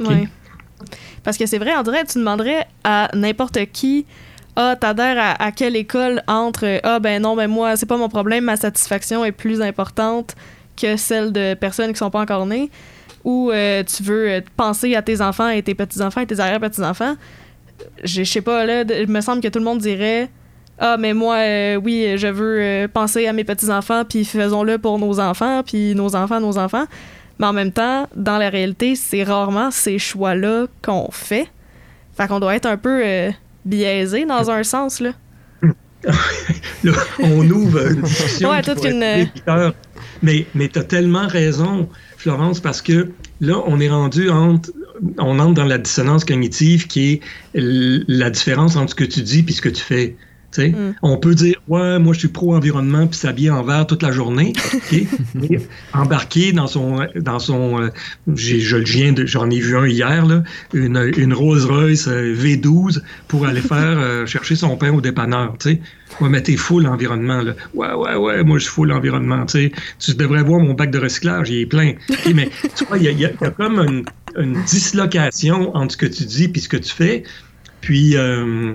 [0.00, 0.28] Oui.
[1.24, 4.06] Parce que c'est vrai, vrai, tu demanderais à n'importe qui
[4.60, 8.08] ah, t'adhères à, à, quelle école entre Ah, ben non, ben moi, c'est pas mon
[8.08, 10.34] problème, ma satisfaction est plus importante
[10.76, 12.68] que celle de personnes qui sont pas encore nées?
[13.22, 17.14] Ou euh, tu veux euh, penser à tes enfants et tes petits-enfants et tes arrière-petits-enfants?
[18.02, 20.28] Je sais pas, là, il me semble que tout le monde dirait
[20.80, 25.20] Ah, mais moi, euh, oui, je veux penser à mes petits-enfants, puis faisons-le pour nos
[25.20, 26.86] enfants, puis nos enfants, nos enfants.
[27.38, 31.46] Mais en même temps, dans la réalité, c'est rarement ces choix-là qu'on fait.
[32.16, 33.30] Fait qu'on doit être un peu
[33.68, 35.12] biaisé dans un sens, là.
[36.84, 38.50] là, on ouvre une discussion.
[38.50, 39.74] Ouais, toute une- heures.
[40.22, 44.70] Mais, mais tu as tellement raison, Florence, parce que là, on est rendu entre.
[45.18, 47.20] On entre dans la dissonance cognitive qui est
[47.54, 50.16] la différence entre ce que tu dis et ce que tu fais.
[50.58, 50.94] Mm.
[51.02, 54.52] On peut dire, ouais, moi je suis pro-environnement puis s'habiller en vert toute la journée.
[55.34, 55.58] Mais
[55.92, 57.06] embarquer dans son.
[57.16, 57.88] Dans son euh,
[58.34, 60.42] j'ai- je, je viens de- J'en ai vu un hier, là,
[60.74, 65.54] une, une Rolls Royce euh, V12 pour aller faire euh, chercher son pain au dépanneur.
[65.58, 65.80] Sais.
[66.20, 67.42] Ouais, mais t'es full environnement.
[67.42, 67.52] Là.
[67.74, 69.44] Ouais, ouais, ouais, moi je suis full environnement.
[69.46, 69.72] Tu sais.
[69.98, 71.92] Tu devrais voir mon bac de recyclage, il est plein.
[72.34, 74.04] Mais tu vois, il y a, y y comme une,
[74.36, 77.22] une dislocation entre ce que tu dis et ce que tu fais.
[77.80, 78.72] Puis, euh,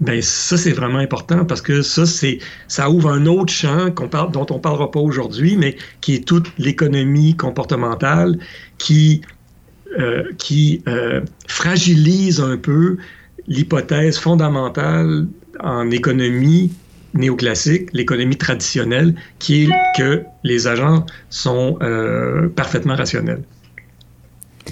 [0.00, 4.08] ben ça c'est vraiment important parce que ça c'est ça ouvre un autre champ qu'on
[4.08, 8.38] parle dont on parlera pas aujourd'hui, mais qui est toute l'économie comportementale
[8.78, 9.22] qui
[9.98, 12.98] euh, qui euh, fragilise un peu
[13.46, 15.26] l'hypothèse fondamentale
[15.60, 16.70] en économie
[17.14, 23.42] néoclassique, l'économie traditionnelle, qui est que les agents sont euh, parfaitement rationnels.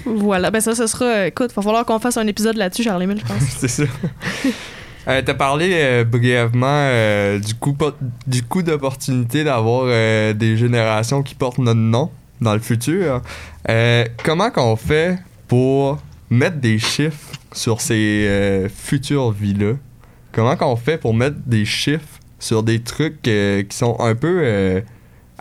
[0.05, 1.27] Voilà, ben ça, ce sera.
[1.27, 3.41] Écoute, va falloir qu'on fasse un épisode là-dessus, Charles-Émile, je pense.
[3.57, 3.83] c'est ça.
[5.07, 7.75] Euh, T'as parlé euh, brièvement euh, du coup,
[8.25, 9.85] du coup d'opportunité d'avoir
[10.33, 13.21] des générations qui portent notre nom dans le futur.
[13.69, 15.17] Euh, comment qu'on fait
[15.47, 15.97] pour
[16.29, 19.73] mettre des chiffres sur ces futures vies-là?
[20.33, 24.83] Comment qu'on fait pour mettre des chiffres sur des trucs qui sont un peu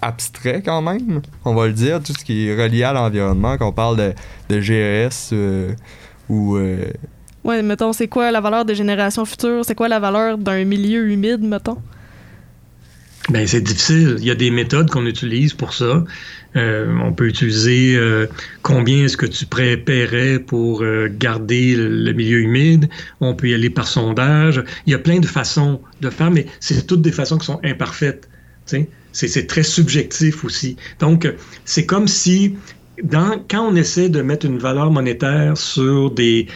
[0.01, 1.21] abstraits quand même?
[1.45, 4.15] On va le dire, tout ce qui est relié à l'environnement, qu'on parle de,
[4.49, 5.35] de GES
[6.29, 6.57] ou...
[7.47, 9.65] Ouais, mettons, c'est quoi la valeur des générations futures?
[9.65, 11.79] C'est quoi la valeur d'un milieu humide, mettons?
[13.29, 14.17] Ben, c'est difficile.
[14.19, 16.03] Il y a des méthodes qu'on utilise pour ça.
[16.57, 18.27] Euh, on peut utiliser euh,
[18.63, 22.89] combien est-ce que tu paierais pour euh, garder le, milieu humide.
[23.21, 24.65] On peut y aller par sondage.
[24.87, 27.61] Il y a plein de façons de faire, mais c'est toutes des façons qui sont
[27.63, 28.29] imparfaites.
[29.13, 30.77] C'est très subjectif aussi.
[30.99, 31.33] Donc,
[31.65, 32.57] c'est comme si
[33.11, 36.49] quand on essaie de mettre une valeur monétaire sur des,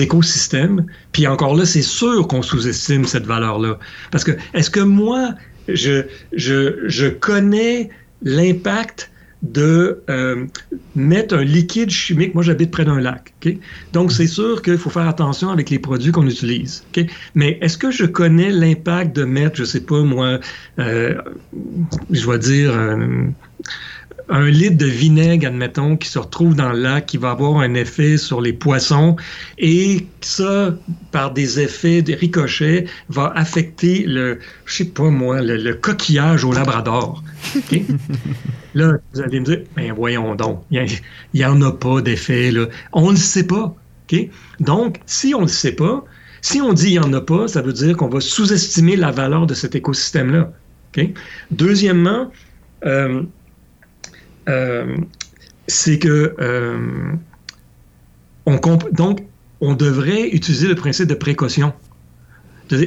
[0.00, 3.78] écosystèmes, puis encore là, c'est sûr qu'on sous-estime cette valeur-là.
[4.10, 5.34] Parce que est-ce que moi,
[5.68, 7.90] je, connais
[8.22, 9.10] l'impact
[9.42, 10.46] de euh,
[10.96, 12.34] mettre un liquide chimique?
[12.34, 13.32] Moi, j'habite près d'un lac.
[13.92, 16.84] Donc, c'est sûr qu'il faut faire attention avec les produits qu'on utilise.
[17.34, 20.40] Mais est-ce que je connais l'impact de mettre, je sais pas moi,
[20.78, 21.14] euh,
[22.10, 23.28] je vais dire, euh,
[24.28, 27.74] un litre de vinaigre, admettons, qui se retrouve dans le lac, qui va avoir un
[27.74, 29.16] effet sur les poissons,
[29.58, 30.74] et ça,
[31.12, 36.44] par des effets de ricochet, va affecter le, je sais pas moi, le, le coquillage
[36.44, 37.22] au Labrador.
[37.56, 37.80] OK?
[38.74, 40.86] là, vous allez me dire, ben voyons donc, il
[41.34, 42.66] n'y en a pas d'effet, là.
[42.92, 43.74] On ne le sait pas.
[44.10, 44.28] OK?
[44.60, 46.04] Donc, si on ne le sait pas,
[46.42, 49.10] si on dit il n'y en a pas, ça veut dire qu'on va sous-estimer la
[49.10, 50.52] valeur de cet écosystème-là.
[50.96, 51.08] OK?
[51.50, 52.30] Deuxièmement,
[52.84, 53.22] euh,
[55.66, 57.12] c'est que euh,
[58.46, 58.58] on
[58.92, 59.22] donc
[59.60, 61.72] on devrait utiliser le principe de précaution.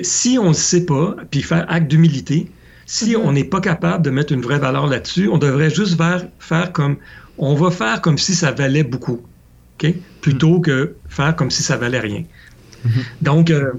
[0.03, 2.51] Si on ne sait pas, puis faire acte d'humilité,
[2.85, 3.21] si Mhm.
[3.23, 6.71] on n'est pas capable de mettre une vraie valeur là-dessus, on devrait juste faire, faire
[6.71, 6.97] comme
[7.37, 9.21] on va faire comme si ça valait beaucoup,
[9.75, 12.23] ok, plutôt que faire comme si ça valait rien.
[13.21, 13.71] Donc euh,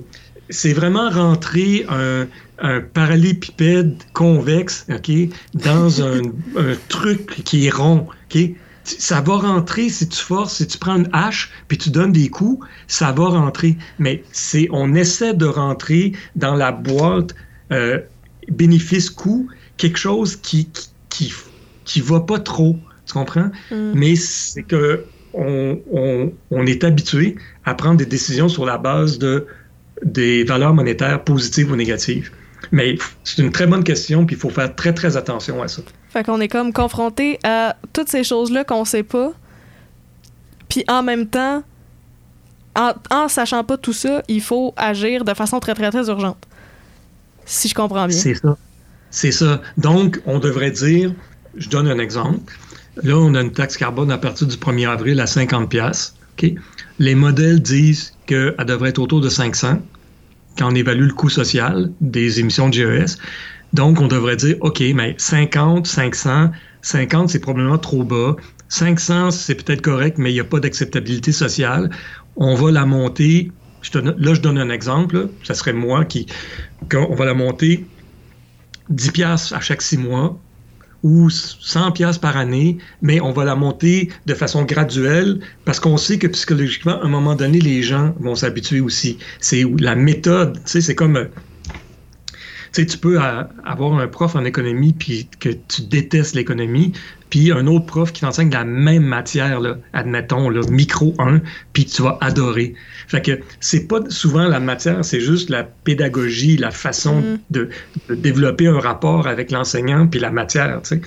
[0.51, 5.11] c'est vraiment rentrer un, un parallélépipède convexe, OK,
[5.55, 6.21] dans un,
[6.57, 8.39] un truc qui est rond, OK?
[8.85, 12.29] Ça va rentrer si tu forces, si tu prends une hache puis tu donnes des
[12.29, 13.79] coups, ça va rentrer.
[13.99, 17.35] Mais c'est, on essaie de rentrer dans la boîte
[17.73, 18.01] euh,
[18.49, 21.33] bénéfice-coût quelque chose qui, qui, qui,
[21.85, 22.79] qui va pas trop.
[23.07, 23.51] Tu comprends?
[23.71, 23.93] Mm.
[23.95, 29.19] Mais c'est que on, on- on est habitué à prendre des décisions sur la base
[29.19, 29.47] de
[30.05, 32.31] des valeurs monétaires positives ou négatives.
[32.73, 35.83] Mais c'est une très bonne question, puis il faut faire très, très attention à ça.
[36.11, 39.33] Fait qu'on est comme confronté à toutes ces choses-là qu'on sait pas.
[40.69, 41.65] Puis en même temps,
[42.77, 46.47] en, en sachant pas tout ça, il faut agir de façon très, très, très urgente.
[47.45, 48.17] Si je comprends bien.
[48.17, 48.57] C'est ça.
[49.11, 49.61] C'est ça.
[49.77, 51.13] Donc, on devrait dire,
[51.57, 52.55] je donne un exemple.
[53.03, 56.15] Là, on a une taxe carbone à partir du 1er avril à 50 pièces.
[56.99, 59.83] Les modèles disent qu'elle devrait être autour de 500
[60.57, 63.19] quand on évalue le coût social des émissions de GES.
[63.73, 66.51] Donc, on devrait dire, OK, mais 50, 500,
[66.83, 68.37] 50, c'est probablement trop bas.
[68.69, 71.91] 500, c'est peut-être correct, mais il n'y a pas d'acceptabilité sociale.
[72.37, 73.51] On va la monter.
[73.95, 75.17] Là, je donne un exemple.
[75.17, 75.25] là.
[75.43, 76.27] Ça serait moi qui.
[76.95, 77.87] On va la monter
[78.91, 80.39] 10 piastres à chaque six mois
[81.03, 85.97] ou 100 piastres par année, mais on va la monter de façon graduelle parce qu'on
[85.97, 89.19] sait que psychologiquement, à un moment donné, les gens vont s'habituer aussi.
[89.41, 91.29] C'est la méthode, tu sais, c'est comme...
[92.73, 96.93] Tu sais, tu peux euh, avoir un prof en économie puis que tu détestes l'économie,
[97.29, 101.41] puis un autre prof qui t'enseigne la même matière, là, admettons, là, micro 1,
[101.73, 102.75] puis tu vas adorer.
[103.07, 107.39] Fait que c'est pas souvent la matière, c'est juste la pédagogie, la façon Mm.
[107.51, 107.69] de,
[108.09, 111.01] de développer un rapport avec l'enseignant puis la matière, tu sais.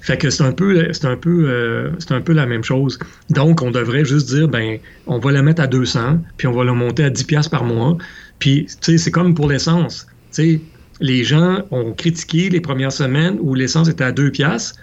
[0.00, 2.98] Fait que c'est un peu, c'est un peu, euh, c'est un peu la même chose.
[3.30, 6.64] Donc, on devrait juste dire, ben, on va la mettre à 200, puis on va
[6.64, 7.98] la monter à 10 pièces par mois.
[8.38, 10.06] Puis, tu sais, c'est comme pour l'essence.
[10.32, 10.60] Tu sais,
[11.00, 14.74] les gens ont critiqué les premières semaines où l'essence était à 2 pièces.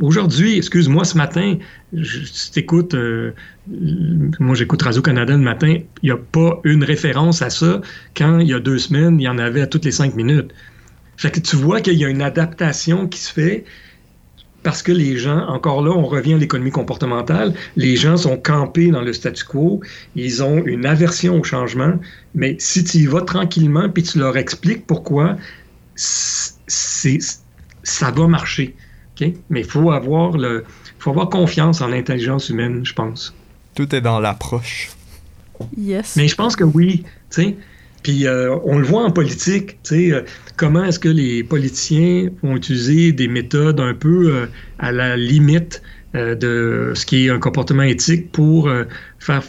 [0.00, 1.58] Aujourd'hui, excuse-moi, ce matin,
[1.92, 3.32] je, si euh,
[4.38, 7.82] moi j'écoute Radio-Canada le matin, il n'y a pas une référence à ça
[8.16, 10.52] quand il y a deux semaines, il y en avait à toutes les cinq minutes.
[11.18, 13.64] Fait que tu vois qu'il y a une adaptation qui se fait
[14.62, 18.90] parce que les gens, encore là, on revient à l'économie comportementale, les gens sont campés
[18.90, 19.80] dans le statu quo,
[20.16, 21.94] ils ont une aversion au changement,
[22.34, 25.36] mais si tu y vas tranquillement puis tu leur expliques pourquoi,
[25.94, 27.18] c'est,
[27.82, 28.74] ça va marcher.
[29.50, 30.64] Mais il faut avoir, le,
[30.98, 33.34] faut avoir confiance en l'intelligence humaine, je pense.
[33.74, 34.90] Tout est dans l'approche.
[35.76, 36.16] Yes.
[36.16, 37.56] Mais je pense que oui, tu sais.
[38.02, 40.22] Puis euh, on le voit en politique, tu sais, euh,
[40.56, 44.46] comment est-ce que les politiciens vont utiliser des méthodes un peu euh,
[44.78, 45.82] à la limite
[46.12, 48.68] de ce qui est un comportement éthique pour
[49.20, 49.42] faire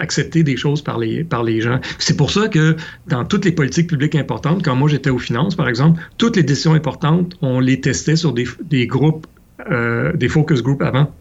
[0.00, 1.78] accepter des choses par les, par les gens.
[1.98, 2.74] C'est pour ça que
[3.06, 6.42] dans toutes les politiques publiques importantes, quand moi j'étais aux finances, par exemple, toutes les
[6.42, 9.26] décisions importantes, on les testait sur des, des groupes,
[10.14, 11.12] des focus groups avant.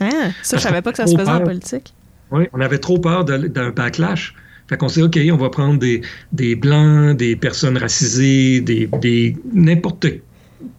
[0.00, 0.32] Hein?
[0.42, 1.94] Ça, je savais pas que ça se faisait en politique.
[2.32, 4.34] Oui, on avait trop peur d'un backlash.
[4.70, 10.06] Fait qu'on OK, on va prendre des, blancs, des personnes racisées, des, des n'importe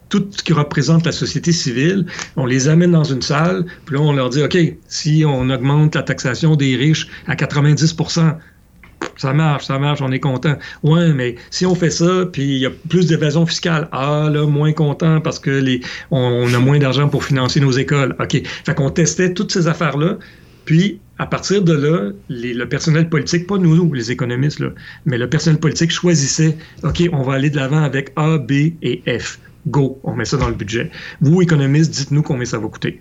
[0.08, 2.06] tout ce qui représente la société civile,
[2.38, 5.96] on les amène dans une salle, puis là, on leur dit, OK, si on augmente
[5.96, 8.38] la taxation des riches à 90%
[9.18, 10.56] ça marche, ça marche, on est content.
[10.84, 14.46] Ouais, mais si on fait ça, puis il y a plus d'évasion fiscale, ah là,
[14.46, 15.80] moins content parce que
[16.12, 18.16] a moins d'argent pour financer nos écoles.
[18.20, 18.42] OK.
[18.66, 20.18] Fait qu'on testait toutes ces affaires-là,
[20.65, 24.69] puis à partir de là, les- le personnel politique, pas nous, les économistes, là,
[25.06, 29.04] mais le personnel politique choisissait, OK, on va aller de l'avant avec A, B et
[29.19, 29.39] F.
[29.67, 30.89] Go, on met ça dans le budget.
[31.21, 33.00] Vous, économistes, dites-nous combien ça va coûter.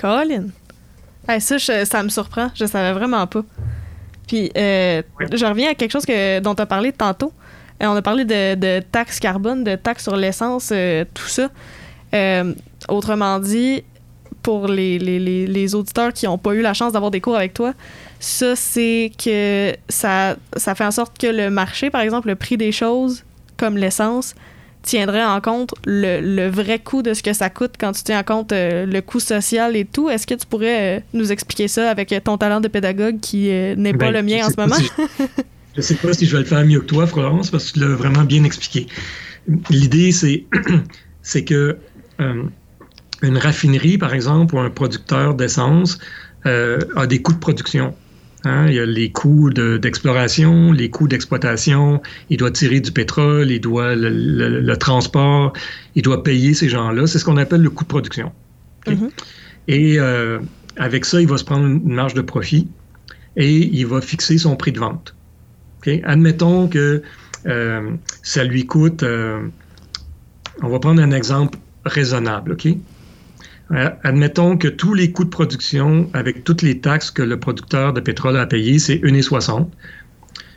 [0.00, 0.46] Colin.
[1.28, 2.50] Hey, ça, je- ça me surprend.
[2.54, 3.44] Je savais vraiment pas.
[4.26, 5.26] Puis, euh, Ouais.
[5.32, 7.32] je reviens à quelque chose que, dont tu as parlé tantôt.
[7.82, 11.50] Euh, on a parlé de, de taxes carbone, de taxes sur l'essence, euh, tout ça.
[12.14, 12.54] Euh,
[12.88, 13.84] autrement dit,
[14.44, 17.34] pour les, les, les, les auditeurs qui n'ont pas eu la chance d'avoir des cours
[17.36, 17.74] avec toi,
[18.20, 22.56] ça, c'est que ça, ça fait en sorte que le marché, par exemple, le prix
[22.56, 23.24] des choses,
[23.56, 24.36] comme l'essence,
[24.82, 28.20] tiendrait en compte le, le vrai coût de ce que ça coûte quand tu tiens
[28.20, 30.10] en compte euh, le coût social et tout.
[30.10, 33.50] Est-ce que tu pourrais euh, nous expliquer ça avec euh, ton talent de pédagogue qui
[33.50, 34.74] euh, n'est pas Ben, le mien en ce moment?
[34.76, 35.24] si je-
[35.76, 37.84] je sais pas si je vais le faire mieux que toi, Florence, parce que tu
[37.84, 38.86] l'as vraiment bien expliqué.
[39.70, 40.44] L'idée, c'est,
[41.22, 41.78] c'est que
[43.24, 45.98] une raffinerie, par exemple, ou un producteur d'essence
[46.46, 47.94] euh, a des coûts de production.
[48.44, 52.92] Hein, il y a les coûts de- d'exploration, les coûts d'exploitation, il doit tirer du
[52.92, 55.54] pétrole, il doit le, le- le transport,
[55.94, 57.06] il doit payer ces gens-là.
[57.06, 58.32] C'est ce qu'on appelle le coût de production.
[58.86, 59.08] Mhm.
[59.68, 60.40] Et euh,
[60.76, 62.68] avec ça, il va se prendre une marge de profit
[63.36, 65.14] et il va fixer son prix de vente.
[66.04, 67.02] Admettons que
[67.46, 67.90] euh,
[68.22, 69.02] ça lui coûte,
[70.62, 72.68] on va prendre un exemple raisonnable, OK?
[73.70, 77.92] Euh, admettons que tous les coûts de production, avec toutes les taxes que le producteur
[77.92, 79.68] de pétrole a payées, c'est 1,60.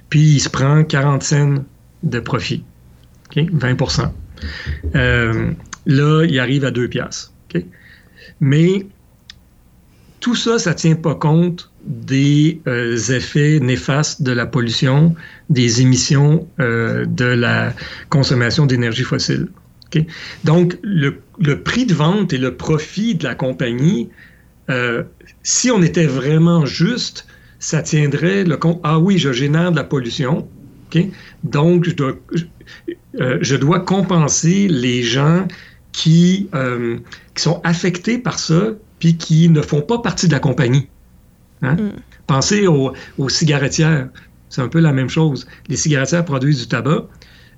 [0.09, 1.55] Puis il se prend 40 cents
[2.03, 2.63] de profit.
[3.29, 3.43] OK?
[3.51, 4.11] 20%
[4.95, 5.51] Euh,
[5.87, 7.31] Là, il arrive à 2 piastres.
[8.39, 8.85] Mais
[10.19, 15.15] tout ça, ça ne tient pas compte des euh, effets néfastes de la pollution,
[15.49, 17.73] des émissions euh, de la
[18.09, 19.47] consommation d'énergie fossile.
[20.43, 24.09] Donc, le, le prix de vente et le profit de la compagnie,
[24.69, 25.03] euh,
[25.43, 27.27] si on était vraiment juste,
[27.59, 28.79] ça tiendrait le compte.
[28.83, 30.47] Ah oui, je génère de la pollution.
[31.43, 32.43] Donc, je dois, je,
[33.19, 35.47] euh, je dois compenser les gens
[35.91, 36.97] qui, euh,
[37.35, 40.87] qui sont affectés par ça puis qui ne font pas partie de la compagnie.
[41.61, 41.75] Hein?
[41.75, 41.91] Mm.
[42.25, 44.09] Pensez aux, aux cigarettières.
[44.49, 45.47] C'est un peu la même chose.
[45.67, 47.07] Les cigarettières produisent du tabac.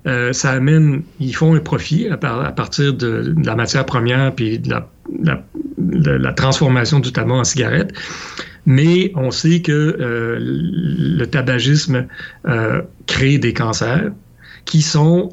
[0.06, 3.84] Euh, ça amène, ils font un profit à, par- à partir de, de la matière
[3.84, 4.88] première puis de la,
[5.22, 5.44] la-
[5.78, 7.92] de la transformation du tabac en cigarette.
[8.66, 12.06] Mais on sait que euh, le tabagisme
[12.48, 14.10] euh, crée des cancers
[14.66, 15.30] qui sont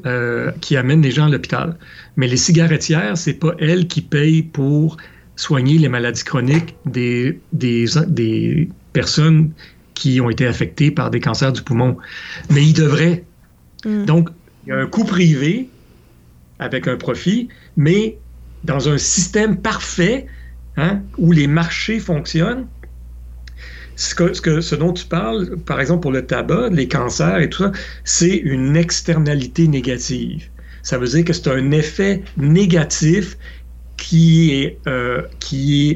[0.60, 1.76] qui amènent les gens à l'hôpital.
[2.16, 4.96] Mais les cigarettières, c'est pas elles qui payent pour
[5.36, 9.50] soigner les maladies chroniques des, des, des personnes
[9.94, 11.96] qui ont été affectées par des cancers du poumon.
[12.50, 13.24] Mais ils devraient.
[13.84, 14.04] Mm.
[14.06, 14.30] Donc,
[14.68, 15.70] il y a un coût privé
[16.58, 17.48] avec un profit,
[17.78, 18.18] mais
[18.64, 20.26] dans un système parfait
[20.76, 22.66] hein, où les marchés fonctionnent,
[23.96, 27.72] ce, dont tu parles, par exemple pour le tabac, les cancers et tout ça,
[28.04, 30.50] c'est une externalité négative.
[30.82, 33.38] Ça veut dire que c'est un effet négatif
[33.96, 35.22] qui est, euh,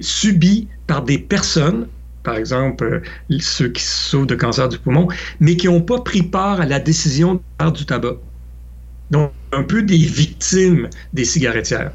[0.00, 1.88] subi par des personnes,
[2.22, 5.08] par exemple euh, ceux qui souffrent de cancer du poumon,
[5.40, 8.16] mais qui n'ont pas pris part à la décision de faire du tabac.
[9.12, 11.92] Donc, un peu des victimes des cigarettières.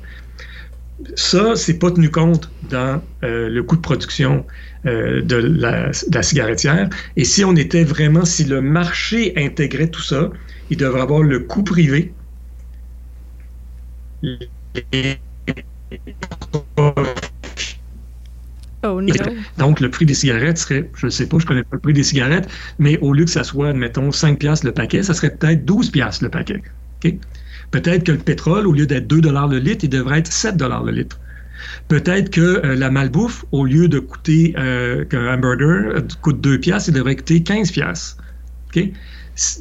[1.15, 4.45] Ça, c'est pas tenu compte dans euh, le coût de production
[4.85, 6.89] euh, de, la, de la cigarettière.
[7.15, 10.29] Et si on était vraiment, si le marché intégrait tout ça,
[10.69, 12.13] il devrait avoir le coût privé.
[18.83, 19.13] Oh no.
[19.57, 21.93] donc, le prix des cigarettes serait, je ne sais pas, je connais pas le prix
[21.93, 22.47] des cigarettes,
[22.79, 25.91] mais au lieu que ça soit, admettons, 5 piastres le paquet, ça serait peut-être 12
[25.91, 26.61] piastres le paquet.
[27.71, 30.57] Peut-être que le pétrole, au lieu d'être 2 dollars le litre, il devrait être 7
[30.57, 31.19] dollars le litre.
[31.87, 36.59] Peut-être que euh, la malbouffe, au lieu de coûter euh, qu'un hamburger euh, coûte 2
[36.59, 38.17] piastres, il devrait coûter 15 piastres.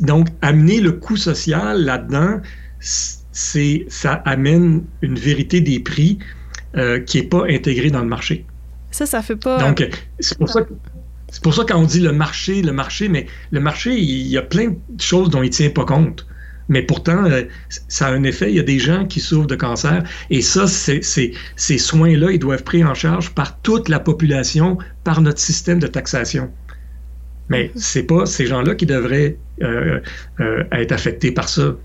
[0.00, 2.40] Donc, amener le coût social là-dedans,
[2.80, 6.18] c'est, ça amène une vérité des prix
[6.76, 8.44] euh, qui n'est pas intégrée dans le marché.
[8.90, 9.58] Ça, ça fait pas.
[9.58, 9.86] Donc,
[10.20, 10.72] c'est pour ça que.
[11.28, 14.38] C'est pour ça quand on dit le marché, le marché, mais le marché, il y
[14.38, 16.24] a plein de choses dont il ne tient pas compte.
[16.68, 17.42] Mais pourtant, euh,
[17.88, 18.50] ça a un effet.
[18.50, 20.02] Il y a des gens qui souffrent de cancer.
[20.30, 25.20] Et ça, ces soins-là, ils doivent être pris en charge par toute la population, par
[25.20, 26.50] notre système de taxation.
[27.48, 30.00] Mais c'est pas ces gens-là qui devraient euh,
[30.40, 31.76] euh, être affectés par ça.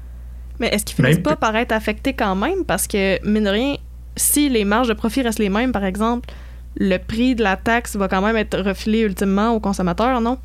[0.60, 2.66] Mais est-ce qu'ils finissent Même- pas par être affectés quand même?
[2.66, 3.76] Parce que, mine de rien,
[4.16, 6.30] si les marges de profit restent les mêmes, par exemple,
[6.78, 10.38] le prix de la taxe va quand même être refilé ultimement aux consommateurs, non?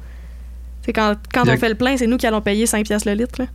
[0.83, 3.41] C'est quand, on fait le plein, c'est nous qui allons payer 5 piastres le litre.
[3.41, 3.47] Là.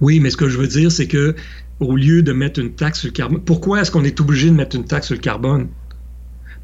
[0.00, 1.34] Oui, mais ce que je veux dire, c'est que
[1.80, 4.54] au lieu de mettre une taxe sur le carbone, pourquoi est-ce qu'on est obligé de
[4.54, 5.70] mettre une taxe sur le carbone?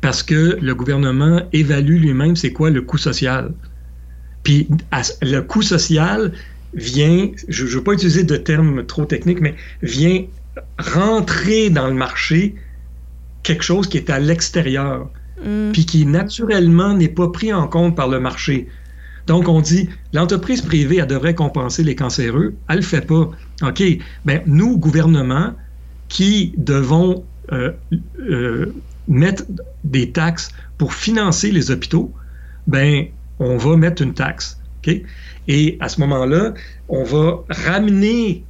[0.01, 3.55] Parce que le gouvernement évalue lui-même c'est quoi le coût social.
[4.43, 6.35] Puis à- le coût social
[6.75, 10.27] vient, je ne veux pas utiliser de termes trop techniques, mais vient
[10.79, 12.57] rentrer dans le marché
[13.43, 15.11] quelque chose qui est à l'extérieur
[15.45, 15.71] Hmm.
[15.73, 18.69] puis qui naturellement n'est pas pris en compte par le marché.
[19.29, 22.55] Donc, on dit, l'entreprise privée, elle devrait compenser les cancéreux.
[22.69, 23.31] Elle ne le fait pas.
[23.63, 23.83] OK,
[24.25, 25.53] ben nous, gouvernement,
[26.09, 27.73] qui devons euh,
[28.19, 28.75] euh,
[29.07, 29.45] mettre
[29.85, 32.13] des taxes pour financer les hôpitaux,
[32.67, 33.07] ben
[33.39, 34.59] on va mettre une taxe.
[35.49, 36.55] Et à ce moment-là,
[36.89, 38.45] on va ramener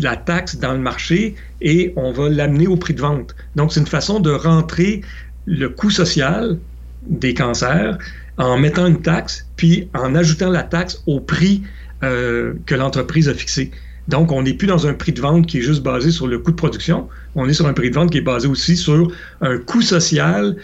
[0.00, 3.34] la taxe dans le marché et on va l'amener au prix de vente.
[3.56, 5.02] Donc, c'est une façon de rentrer
[5.46, 6.58] le coût social
[7.06, 7.98] des cancers
[8.38, 11.62] en mettant une taxe, puis en ajoutant la taxe au prix
[12.02, 13.70] euh, que l'entreprise a fixé.
[14.06, 16.38] Donc, on n'est plus dans un prix de vente qui est juste basé sur le
[16.38, 19.12] coût de production, on est sur un prix de vente qui est basé aussi sur
[19.42, 20.56] un coût social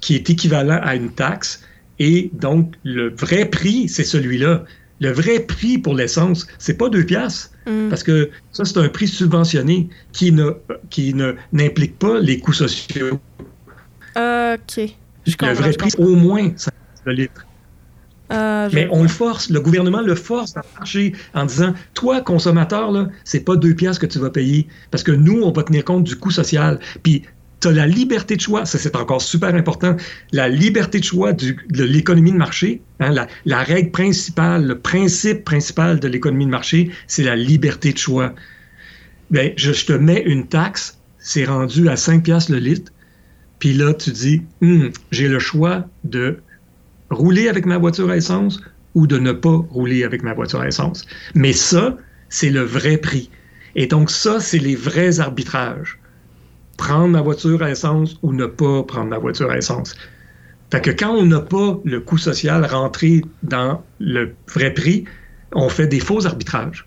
[0.00, 1.62] qui est équivalent à une taxe.
[1.98, 4.64] Et donc, le vrai prix, c'est celui-là.
[5.00, 7.88] Le vrai prix pour l'essence, c'est pas deux piastres, Hmm.
[7.88, 10.50] parce que ça, c'est un prix subventionné qui ne
[10.90, 13.20] qui ne n'implique pas les coûts sociaux.
[14.16, 14.80] Ok.
[15.24, 16.72] Je Le vrai prix, au moins 5
[17.04, 17.46] le litre.
[18.32, 22.90] Euh, Mais on le force, le gouvernement le force à marcher en disant Toi, consommateur,
[22.90, 24.68] là, c'est pas deux piastres que tu vas payer.
[24.90, 26.78] Parce que nous, on va tenir compte du coût social.
[27.02, 27.24] Puis
[27.60, 29.96] tu as la liberté de choix, ça c'est encore super important,
[30.32, 34.78] la liberté de choix du- de l'économie de marché, hein, la, la règle principale, le
[34.80, 38.34] principe principal de l'économie de marché, c'est la liberté de choix.
[39.30, 42.92] Ben, je, je te mets une taxe, c'est rendu à 5 piastres le litre.
[43.60, 46.38] Puis là, tu dis, Hum, j'ai le choix de
[47.12, 48.60] rouler avec ma voiture à essence
[48.94, 51.04] ou de ne pas rouler avec ma voiture à essence.
[51.34, 51.96] Mais ça,
[52.28, 53.30] c'est le vrai prix.
[53.74, 55.98] Et donc ça, c'est les vrais arbitrages.
[56.76, 59.94] Prendre ma voiture à essence ou ne pas prendre ma voiture à essence.
[60.70, 65.04] Fait que quand on n'a pas le coût social rentré dans le vrai prix,
[65.54, 66.86] on fait des faux arbitrages.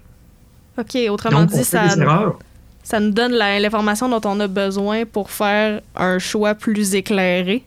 [0.78, 2.40] OK, autrement Donc, on dit, fait ça, des erreurs.
[2.84, 7.64] ça nous donne l'information dont on a besoin pour faire un choix plus éclairé,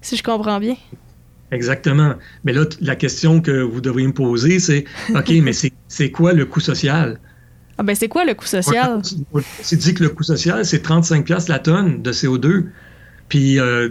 [0.00, 0.76] si je comprends bien.
[1.52, 2.14] Exactement.
[2.44, 4.84] Mais là, la question que vous devriez me poser, c'est
[5.14, 7.20] OK, mais c'est- quoi le coût social?
[7.78, 9.00] Ah ben c'est quoi le coût social?
[9.62, 12.64] C'est dit que le coût social, c'est 35 pièces la tonne de CO2.
[13.28, 13.88] Puis euh,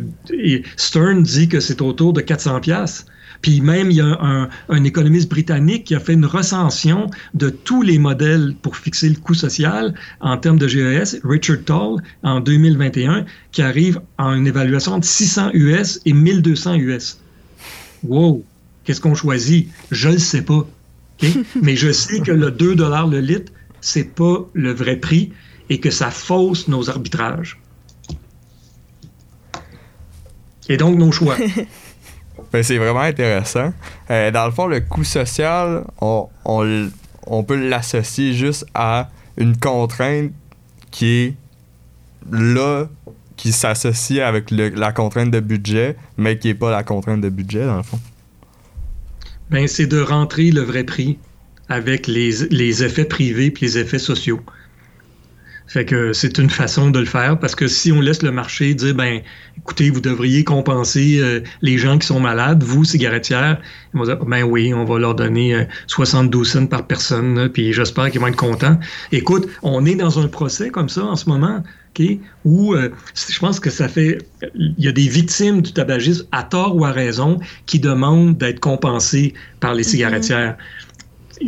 [0.78, 3.05] Stern dit que c'est autour de 400 pièces.
[3.41, 7.49] Puis même, il y a un, un économiste britannique qui a fait une recension de
[7.49, 12.39] tous les modèles pour fixer le coût social en termes de GES, Richard Toll, en
[12.39, 17.18] 2021, qui arrive à une évaluation de 600 US et 1200 US.
[18.04, 18.43] Wow!
[18.84, 19.70] Qu'est-ce qu'on choisit?
[19.91, 20.66] Je ne le sais pas.
[21.62, 25.32] Mais je sais que le 2 le litre, c'est pas le vrai prix
[25.70, 27.60] et que ça fausse nos arbitrages.
[30.70, 31.38] Et donc nos choix.
[32.52, 33.72] Ben, c'est vraiment intéressant.
[34.10, 40.32] Euh, dans le fond, le coût social, on, on peut l'associer juste à une contrainte
[40.89, 41.36] qui est
[42.30, 42.88] là,
[43.42, 47.66] qui s'associe avec la contrainte de budget, mais qui n'est pas la contrainte de budget,
[47.66, 48.00] dans le fond.
[49.50, 51.18] Ben, c'est de rentrer le vrai prix
[51.68, 54.42] avec les, les effets privés puis les effets sociaux.
[55.66, 58.76] Fait que c'est une façon de le faire parce que si on laisse le marché
[58.76, 59.22] dire ben
[59.58, 63.62] écoutez vous devriez compenser euh, les gens qui sont malades vous cigarettières
[63.94, 67.72] ils vont dire ben oui on va leur donner euh, 72 cents par personne puis
[67.72, 68.78] j'espère qu'ils vont être contents
[69.14, 71.64] écoute on est dans un procès comme ça en ce moment
[71.94, 74.20] ok où euh, je pense que ça fait
[74.56, 78.60] il y a des victimes du tabagisme à tort ou à raison qui demandent d'être
[78.60, 80.58] compensées par les cigarettières.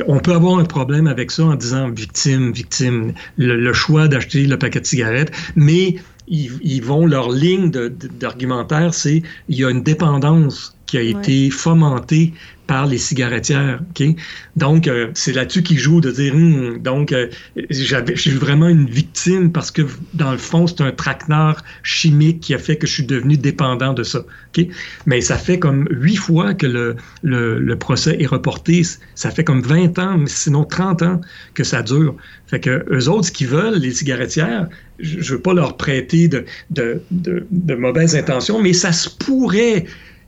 [0.08, 4.48] On peut avoir un problème avec ça en disant victime, victime, le, le choix d'acheter
[4.48, 9.70] le paquet de cigarettes, mais ils, ils vont, leur ligne d'argumentaire, c'est il y a
[9.70, 12.34] une dépendance qui a été fomentée
[12.68, 13.82] par les cigarettières.
[13.90, 14.16] ok?
[14.56, 17.28] Donc, euh, c'est là-dessus qu'ils jouent de dire, Hum, donc, euh,
[17.70, 19.84] j'avais, je suis vraiment une victime parce que,
[20.14, 23.94] dans le fond, c'est un traquenard chimique qui a fait que je suis devenu dépendant
[23.94, 24.20] de ça.
[24.56, 24.66] ok?
[25.06, 28.84] Mais ça fait comme huit fois que le, le, procès est reporté.
[29.16, 31.22] Ça fait comme 20 ans, sinon 30 ans
[31.54, 32.16] que ça dure.
[32.48, 34.68] Fait que eux autres, ce veulent, les cigarettières,
[35.00, 39.86] je ne veux pas leur prêter de, de, de mauvaises intentions, mais ça se pourrait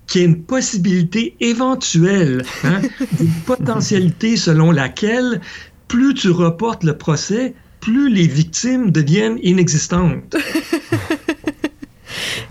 [0.08, 2.82] qu'il y ait une possibilité éventuelle, hein,
[3.20, 5.41] une potentialité selon laquelle
[5.88, 10.36] plus tu reportes le procès, plus les victimes deviennent inexistantes.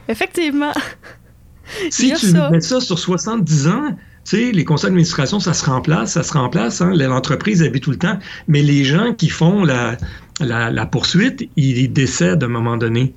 [0.08, 0.72] Effectivement.
[1.90, 2.50] Si tu ça.
[2.50, 6.32] mets ça sur 70 ans, tu sais, les conseils d'administration, ça se remplace, ça se
[6.32, 9.96] remplace, hein, l'entreprise habite tout le temps, mais les gens qui font la,
[10.40, 13.14] la, la poursuite, ils décèdent à un moment donné,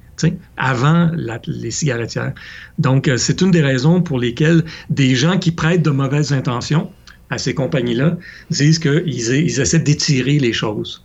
[0.57, 2.33] avant la- les cigarettières.
[2.79, 6.89] Donc, euh, c'est une des raisons pour lesquelles des gens qui prêtent de mauvaises intentions
[7.29, 8.17] à ces compagnies-là
[8.49, 11.03] disent qu'ils ils essaient d'étirer les choses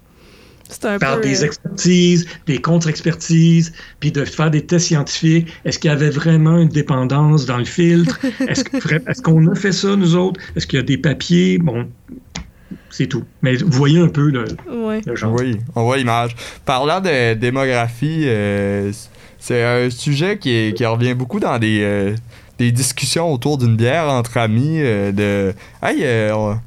[0.69, 1.23] C'est un par peu.
[1.29, 5.49] des euh, expertises, des contre-expertises, puis de faire des tests scientifiques.
[5.65, 8.19] Est-ce qu'il y avait vraiment une dépendance dans le filtre?
[8.49, 10.41] Est-ce qu'on a fait ça, nous autres?
[10.57, 11.59] Est-ce qu'il y a des papiers?
[11.59, 11.87] Bon,
[12.93, 13.25] c'est tout.
[13.43, 15.01] Mais vous voyez un peu le, ouais.
[15.05, 15.33] le genre.
[15.33, 16.37] Oui, on voit l'image.
[16.65, 18.93] Parlant de démographie, euh,
[19.41, 22.15] c'est un sujet qui, est- qui revient beaucoup dans des, euh,
[22.59, 24.77] des discussions autour d'une bière entre amis.
[24.81, 26.59] euh, de Hey, euh, on-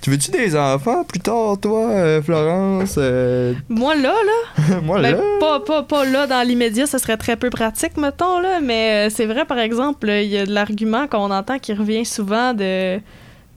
[0.00, 5.22] tu veux-tu des enfants plus tard, toi, Florence Euh, Moi, là, là, Moi, ben, là.
[5.40, 9.26] pas, pas, pas là dans l'immédiat, ce serait très peu pratique, mettons, là, mais c'est
[9.26, 13.00] vrai, par exemple, il y a de l'argument qu'on entend qui revient souvent de.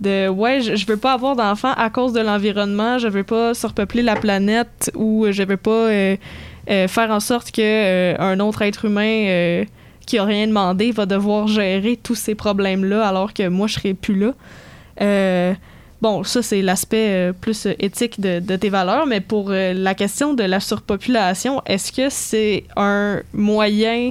[0.01, 3.53] De ouais, je, je veux pas avoir d'enfants à cause de l'environnement, je veux pas
[3.53, 6.17] surpeupler la planète ou je veux pas euh,
[6.69, 9.63] euh, faire en sorte que euh, un autre être humain
[10.07, 13.93] qui a rien demandé va devoir gérer tous ces problèmes-là alors que moi je serai
[13.93, 14.33] plus
[14.99, 15.55] là.
[16.01, 20.59] Bon, ça c'est l'aspect plus éthique de, tes valeurs, mais pour la question de la
[20.59, 24.09] surpopulation, est-ce que c'est un moyen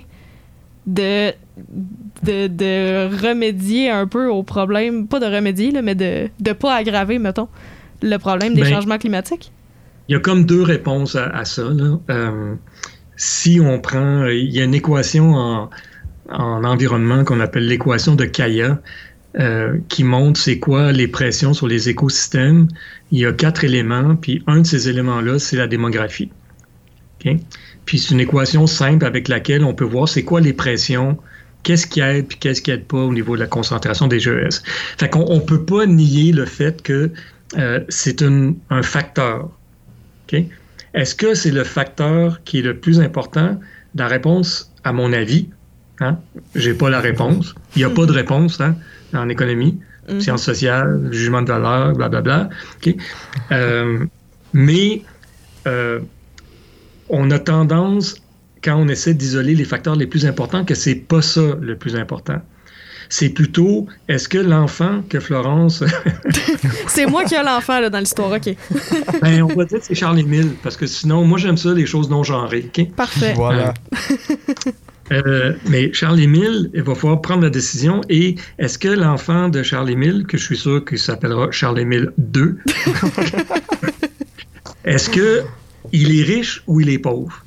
[0.87, 1.33] de,
[2.23, 6.75] de, de remédier un peu au problème, pas de remédier, là, mais de ne pas
[6.75, 7.49] aggraver, mettons,
[8.03, 9.53] le problème des Ben, changements climatiques?
[10.09, 11.63] Il y a comme deux réponses à, à ça.
[11.63, 11.99] là.
[12.11, 12.55] Euh,
[13.17, 15.71] si on prend, il y a une équation en,
[16.31, 18.81] en environnement qu'on appelle l'équation de Kaya,
[19.39, 22.67] euh, qui montre c'est quoi les pressions sur les écosystèmes.
[23.13, 26.31] Il y a quatre éléments, puis un de ces éléments-là, c'est la démographie.
[27.85, 31.19] Puis c'est une équation simple avec laquelle on peut voir c'est quoi les pressions,
[31.63, 34.63] qu'est-ce qui aide puis qu'est-ce qui aide pas au niveau de la concentration des GES.
[34.99, 37.11] Fait qu'on ne peut pas nier le fait que
[37.59, 39.51] euh, c'est un, facteur.
[40.29, 40.43] OK?
[40.95, 43.59] Est-ce que c'est le facteur qui est le plus important?
[43.95, 45.49] La réponse, à mon avis,
[46.01, 46.19] hein,
[46.55, 47.55] j'ai pas la réponse.
[47.77, 48.77] Il n'y a pas de réponse hein,
[49.15, 49.79] en économie,
[50.11, 50.21] Mhm.
[50.21, 52.49] sciences sociales, jugement de valeur, blablabla.
[52.77, 52.95] OK?
[53.53, 54.05] Euh,
[54.53, 55.03] mais
[55.67, 56.01] euh,
[57.09, 58.17] on a tendance,
[58.63, 61.97] quand on essaie d'isoler les facteurs les plus importants, que c'est pas ça le plus
[61.97, 62.41] important.
[63.13, 65.83] C'est plutôt, est-ce que l'enfant que Florence,
[66.87, 68.55] C'est moi qui ai l'enfant là, dans l'histoire, ok.
[69.21, 72.09] ben, on va dire que c'est Charles-Émile, parce que sinon, moi j'aime ça, les choses
[72.09, 72.71] non genrées.
[72.77, 72.93] OK?
[72.95, 73.33] Parfait.
[73.35, 73.75] Voilà.
[75.13, 78.01] Euh, mais Charles-Émile, il va falloir prendre la décision.
[78.09, 82.59] Et est-ce que l'enfant de Charles-Émile, que je suis sûr qu'il s'appellera Charles-Émile 2,
[84.85, 85.43] est-ce que
[85.93, 87.45] il est riche ou il est pauvre?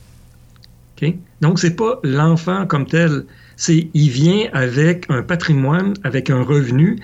[1.41, 3.25] Donc, c'est pas l'enfant comme tel.
[3.55, 6.99] C'est il vient avec un patrimoine, avec un revenu,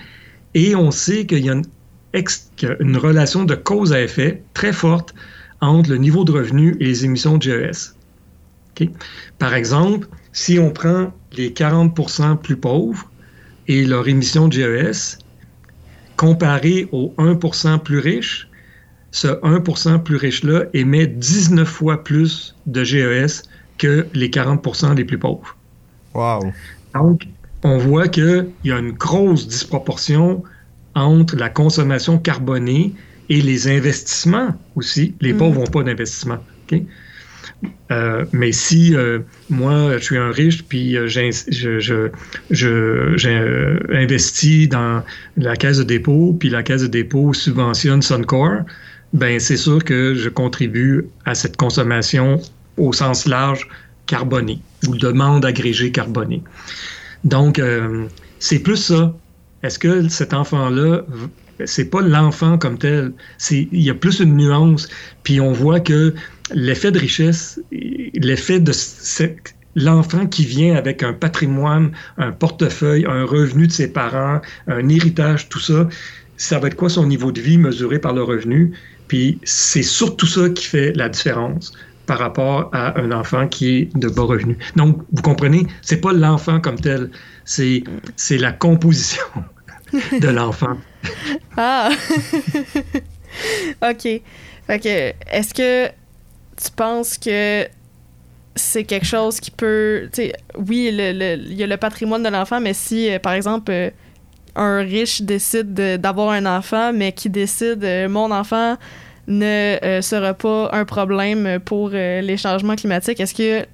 [0.54, 5.14] et on sait qu'il y a une, relation de cause à effet très forte
[5.60, 7.94] entre le niveau de revenu et les émissions de GES.
[9.38, 13.10] Par exemple, si on prend les 40% plus pauvres
[13.68, 15.18] et leur émission de GES,
[16.16, 18.48] comparé aux 1% plus riches,
[19.10, 23.42] ce 1% plus riche-là émet 19 fois plus de GES
[23.80, 25.56] que les 40% les plus pauvres.
[26.14, 26.52] Wow.
[26.94, 27.22] Donc,
[27.64, 30.42] on voit qu'il y a une grosse disproportion
[30.94, 32.92] entre la consommation carbonée
[33.28, 35.14] et les investissements aussi.
[35.20, 35.38] Les Mm.
[35.38, 36.38] pauvres n'ont pas d'investissement.
[36.72, 36.82] OK?
[37.90, 42.08] Euh, mais si euh, moi, je suis un riche, puis euh, j'in- je, je,
[42.50, 45.02] je- j'ai, euh, investi dans
[45.36, 48.62] la caisse de dépôt, puis la caisse de dépôt subventionne Suncor,
[49.12, 52.40] ben c'est sûr que je contribue à cette consommation
[52.80, 53.68] au sens large
[54.06, 56.42] carbonée ou demande agrégée carbonée.
[57.24, 58.06] Donc, euh,
[58.38, 59.14] c'est plus ça.
[59.62, 61.02] Est-ce que cet enfant-là,
[61.66, 63.12] c'est pas l'enfant comme tel,
[63.50, 64.88] il y a plus une nuance,
[65.22, 66.14] puis on voit que
[66.54, 68.72] l'effet de richesse, l'effet de
[69.76, 75.48] l'enfant qui vient avec un patrimoine, un portefeuille, un revenu de ses parents, un héritage,
[75.50, 75.88] tout ça,
[76.38, 78.72] ça va être quoi son niveau de vie mesuré par le revenu?
[79.08, 81.72] Puis c'est surtout ça qui fait la différence
[82.10, 84.58] par rapport à un enfant qui est de bas revenu.
[84.74, 87.08] Donc, vous comprenez, c'est pas l'enfant comme tel,
[87.44, 87.84] c'est
[88.32, 89.22] la composition
[89.92, 90.76] de l'enfant.
[91.56, 91.88] Ah!
[93.82, 94.02] ok.
[94.66, 95.86] Fait que, est-ce que
[96.56, 97.66] tu penses que
[98.56, 100.08] c'est quelque chose qui peut.
[100.58, 103.90] Oui, il y a le patrimoine de l'enfant, mais si, euh, par exemple, euh,
[104.56, 108.76] un riche décide de- d'avoir un enfant, mais qui décide euh, mon enfant
[109.30, 113.66] ne euh, sera pas un problème pour euh, les changements climatiques, est-ce que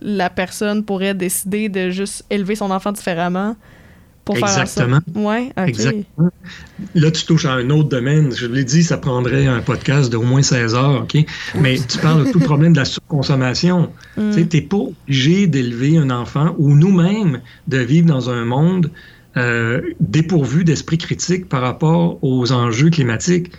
[0.00, 3.54] la personne pourrait décider de juste élever son enfant différemment
[4.24, 5.00] pour faire Exactement.
[5.14, 5.68] Ouais, ok.
[5.68, 6.30] Exactement.
[6.94, 8.32] Là, tu touches à un autre domaine.
[8.34, 11.24] Je l'ai dit, ça prendrait un podcast d'au moins 16 heures, OK?
[11.56, 13.90] Mais tu parles de tout le problème de la surconsommation.
[14.16, 14.30] Mm.
[14.32, 18.90] Tu n'es pas obligé d'élever un enfant ou nous-mêmes de vivre dans un monde
[19.36, 23.50] euh, dépourvu d'esprit critique par rapport aux enjeux climatiques.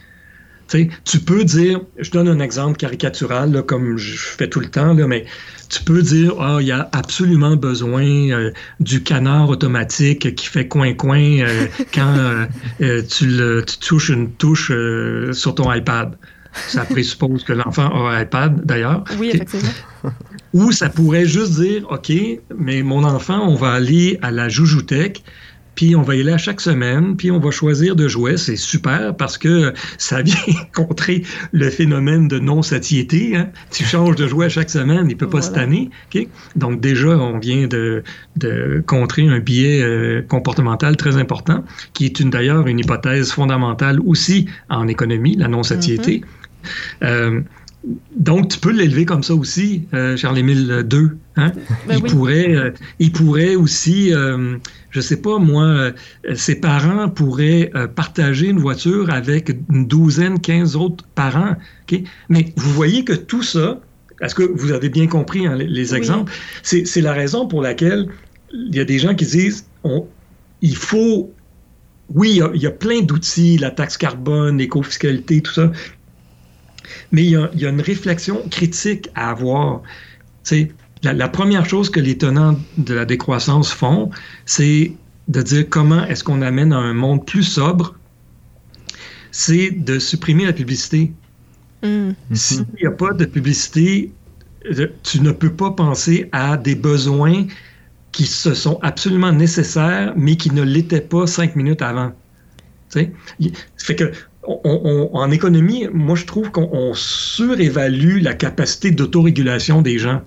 [1.06, 4.94] Tu peux dire, je donne un exemple caricatural, là, comme je fais tout le temps,
[4.94, 5.26] là, mais
[5.70, 10.68] tu peux dire, ah, il y a absolument besoin euh, du canard automatique qui fait
[10.68, 12.16] coin-coin euh, quand
[12.82, 14.72] euh, tu, le- tu touches une touche
[15.32, 16.18] sur ton iPad.
[16.68, 19.04] Ça présuppose que l'enfant a un iPad, d'ailleurs.
[19.18, 19.72] Oui, effectivement.
[20.54, 22.12] Ou ça pourrait juste dire, OK,
[22.56, 25.24] mais mon enfant, on va aller à la Joujoutech,
[25.76, 28.38] puis on va y aller à chaque semaine, puis on va choisir de jouer.
[28.38, 30.36] C'est super parce que ça vient
[30.76, 33.36] contrer le phénomène de non-satiété.
[33.36, 33.50] hein.
[33.72, 35.66] Tu changes de jouet à chaque semaine, il peut pas se Voilà.
[35.66, 35.90] tanner.
[36.14, 36.28] OK?
[36.56, 38.04] Donc déjà, on vient de,
[38.38, 41.64] de contrer un biais euh, comportemental très important,
[41.94, 46.22] qui est d'ailleurs une hypothèse fondamentale aussi en économie, la non-satiété.
[47.04, 47.42] Euh,
[48.16, 51.10] donc, tu peux l'élever comme ça aussi, euh, Charles-Émile II.
[51.36, 51.52] Hein?
[51.86, 52.10] Ben il, oui.
[52.10, 54.56] pourrait, euh, il pourrait aussi, euh,
[54.94, 55.92] je sais pas moi, euh,
[56.36, 61.56] ses parents pourraient euh, partager une voiture avec une douzaine, quinze autres parents.
[61.92, 62.00] ok?
[62.30, 63.82] Mais vous voyez que tout ça,
[64.22, 66.32] est-ce que vous avez bien compris hein, les, exemples?
[66.62, 68.08] C'est c'est la raison pour laquelle
[68.54, 70.08] il y a des gens qui disent on,
[70.62, 71.34] il faut.
[72.14, 75.72] Oui, il y a, il y a plein d'outils, la taxe carbone, l'éco-fiscalité, tout ça.
[77.12, 79.82] Mais il y, a, il y a une réflexion critique à avoir.
[80.44, 80.72] Tu sais,
[81.04, 84.10] la, la première chose que les tenants de la décroissance font,
[84.46, 84.94] c'est
[85.28, 87.96] de dire comment est-ce qu'on amène à un monde plus sobre,
[89.32, 91.12] c'est de supprimer la publicité.
[91.84, 92.12] Mm.
[92.34, 94.12] S'il n'y a pas de publicité,
[94.78, 97.46] euh, tu ne peux pas penser à des besoins
[98.12, 102.12] qui se sont absolument nécessaires, mais qui ne l'étaient pas cinq minutes avant.
[103.78, 104.12] Fait que
[104.44, 110.22] on- on- en économie, moi je trouve qu'on on surévalue la capacité d'autorégulation des gens.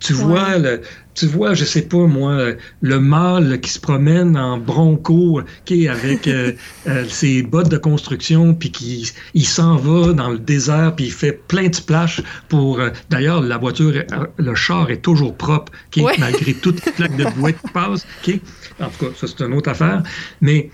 [0.00, 0.82] Tu vois, le,
[1.14, 2.50] tu vois, je sais pas moi,
[2.82, 6.52] le mâle qui se promène en bronco, ok, avec euh,
[6.86, 11.12] euh, ses bottes de construction, puis qui il s'en va dans le désert, puis il
[11.12, 12.78] fait plein de splash pour.
[12.80, 13.92] euh, D'ailleurs, la voiture,
[14.36, 16.14] le char est toujours propre, Ouais.
[16.18, 18.40] malgré toutes les plaques de bouette qui passent, ok.
[18.80, 20.02] En tout cas, ça c'est une autre affaire,
[20.40, 20.70] mais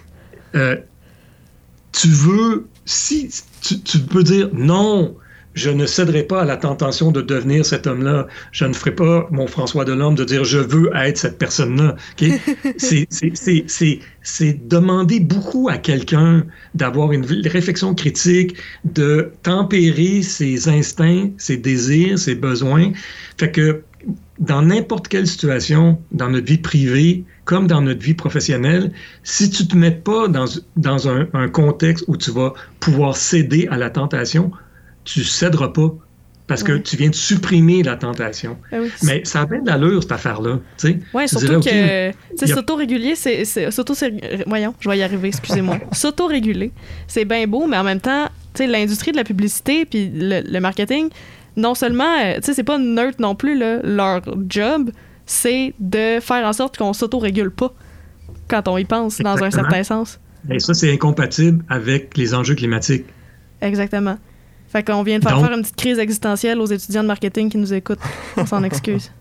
[1.92, 3.30] tu veux, si
[3.60, 5.16] tu, tu peux dire non,
[5.54, 8.28] je ne céderai pas à la tentation de devenir cet homme-là.
[8.52, 11.96] Je ne ferai pas mon François Delorme de dire je veux être cette personne-là.
[14.22, 22.18] C'est- demander beaucoup à quelqu'un d'avoir une réflexion critique, de tempérer ses instincts, ses désirs,
[22.18, 22.92] ses besoins.
[23.38, 23.82] Fait que
[24.38, 28.92] dans n'importe quelle situation, dans notre vie privée comme dans notre vie professionnelle,
[29.24, 30.46] si tu te mets pas dans,
[30.76, 34.52] dans un, un contexte où tu vas pouvoir céder à la tentation,
[35.04, 35.90] tu céderas pas
[36.46, 36.82] parce que Ouais.
[36.82, 38.56] tu viens de supprimer la tentation.
[38.72, 38.90] Ah oui.
[39.04, 40.58] Mais ça a bien de l'allure, cette affaire-là.
[40.78, 43.44] Tu surtout dirais, que, tu sais, y a- s'auto-réguler, c'est,
[44.46, 45.78] voyons, je vais y arriver, excusez-moi.
[45.92, 46.72] S'auto-réguler,
[47.06, 48.26] c'est bien beau, mais en même temps,
[48.58, 51.08] l'industrie de la publicité puis le, le marketing,
[51.56, 54.90] non seulement, euh, tu sais, c'est pas neutre non plus, là, leur job,
[55.26, 57.72] c'est de faire en sorte qu'on s'auto-régule pas
[58.48, 60.18] quand on y pense, dans un certain sens.
[60.50, 63.04] Et ça, c'est incompatible avec les enjeux climatiques.
[63.60, 64.16] Exactement.
[64.70, 67.50] Fait qu'on vient de faire Donc- faire une petite crise existentielle aux étudiants de marketing
[67.50, 67.98] qui nous écoutent.
[68.36, 69.10] On s'en excuse.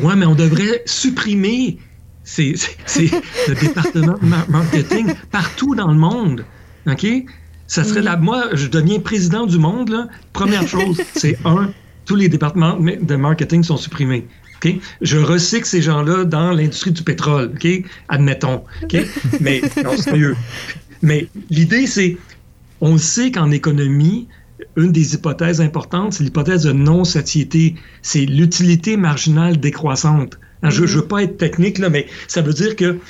[0.00, 1.78] Ouais, mais on devrait supprimer
[2.24, 3.10] ces- ces- ces-
[3.48, 6.44] le département de mar- marketing partout dans le monde.
[6.86, 7.06] OK?
[7.66, 8.16] Ça serait la.
[8.16, 10.06] Moi, je deviens président du monde, là.
[10.32, 11.70] Première chose, c'est un,
[12.06, 14.26] tous les départements de marketing sont supprimés.
[14.64, 14.72] OK?
[15.02, 17.52] Je recycle ces gens-là dans l'industrie du pétrole.
[17.54, 17.66] OK?
[18.08, 18.64] Admettons.
[18.84, 18.96] OK?
[19.40, 20.36] Mais, non, sérieux.
[21.02, 22.16] Mais l'idée, c'est.
[22.80, 24.28] On sait qu'en économie,
[24.76, 27.74] une des hypothèses importantes, c'est l'hypothèse de non-satiété.
[28.02, 30.38] C'est l'utilité marginale décroissante.
[30.62, 33.00] Je ne veux pas être technique, là, mais ça veut dire que, tu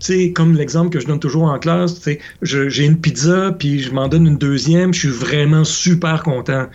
[0.00, 2.00] sais, comme l'exemple que je donne toujours en classe,
[2.42, 6.66] j'ai une pizza, puis je m'en donne une deuxième, je suis vraiment super content.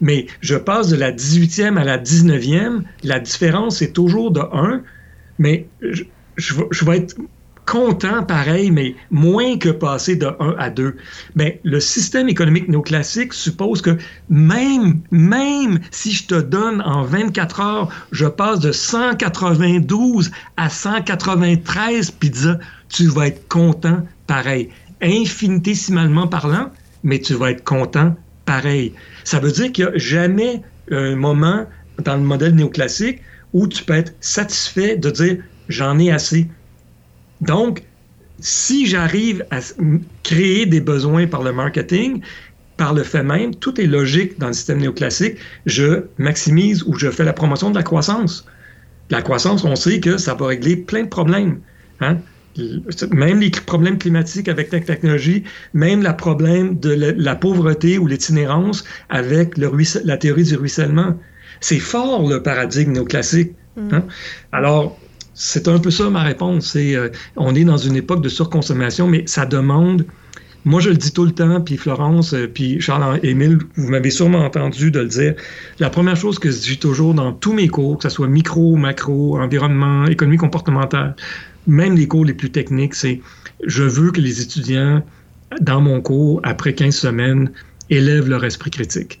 [0.00, 4.82] Mais je passe de la 18e à la 19e, la différence est toujours de 1,
[5.38, 6.04] mais je,
[6.36, 7.16] je vais être
[7.66, 10.96] content pareil, mais moins que passer de 1 à 2.
[11.34, 13.98] Mais le système économique néoclassique suppose que
[14.30, 22.12] même, même si je te donne en 24 heures, je passe de 192 à 193
[22.12, 22.58] pizzas,
[22.88, 24.70] tu vas être content pareil.
[25.02, 26.70] Infinitésimalement parlant,
[27.02, 28.94] mais tu vas être content pareil.
[29.24, 31.66] Ça veut dire qu'il n'y a jamais un moment
[32.04, 33.20] dans le modèle néoclassique
[33.52, 35.38] où tu peux être satisfait de dire
[35.68, 36.48] j'en ai assez.
[37.40, 37.82] Donc,
[38.38, 39.60] si j'arrive à
[40.22, 42.20] créer des besoins par le marketing,
[42.76, 47.10] par le fait même, tout est logique dans le système néoclassique, je maximise ou je
[47.10, 48.44] fais la promotion de la croissance.
[49.08, 51.60] La croissance, on sait que ça va régler plein de problèmes.
[52.00, 52.18] hein.
[53.12, 58.06] Même les problèmes climatiques avec la technologie, même le problème de la, la pauvreté ou
[58.06, 59.70] l'itinérance avec le
[60.04, 61.18] la théorie du ruissellement.
[61.60, 63.52] C'est fort le paradigme néoclassique.
[63.92, 64.04] hein.
[64.52, 64.98] Alors,
[65.36, 66.74] c'est un peu ça ma réponse.
[66.76, 70.06] Euh, on est dans une époque de surconsommation, mais ça demande.
[70.64, 74.44] Moi, je le dis tout le temps, puis Florence, euh, puis Charles-Émile, vous m'avez sûrement
[74.44, 75.34] entendu de le dire.
[75.78, 78.76] La première chose que je dis toujours dans tous mes cours, que ce soit micro,
[78.76, 81.14] macro, environnement, économie comportementale,
[81.66, 83.20] même les cours les plus techniques, c'est
[83.64, 85.04] je veux que les étudiants,
[85.60, 87.52] dans mon cours, après 15 semaines,
[87.90, 89.20] élèvent leur esprit critique.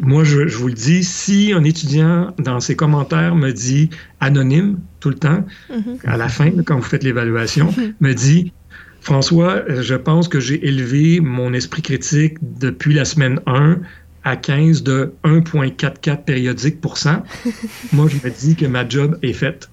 [0.00, 3.90] Moi, je, je vous le dis, si un étudiant, dans ses commentaires, me dit
[4.20, 5.98] anonyme tout le temps, Mhm.
[6.04, 8.52] à la fin, quand vous faites l'évaluation, me dit
[9.00, 13.78] François, euh, je pense que j'ai élevé mon esprit critique depuis la semaine 1
[14.24, 17.22] à 15 de 1,44 périodique pour cent.
[17.92, 19.68] Moi, je me dis que ma job est faite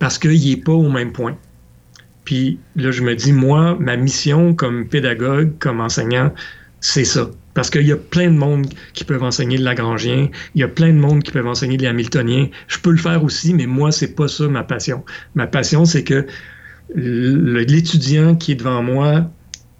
[0.00, 1.36] parce qu'il n'est pas au même point.
[2.24, 6.32] Puis là, je me dis, moi, ma mission comme pédagogue, comme enseignant,
[6.84, 7.30] c'est ça.
[7.54, 10.68] Parce qu'il y a plein de monde qui peuvent enseigner le Lagrangien, il y a
[10.68, 12.48] plein de monde qui peuvent enseigner le Hamiltonien.
[12.68, 15.02] Je peux le faire aussi, mais moi, c'est pas ça ma passion.
[15.34, 16.26] Ma passion, c'est que
[16.94, 19.30] l'étudiant qui est devant moi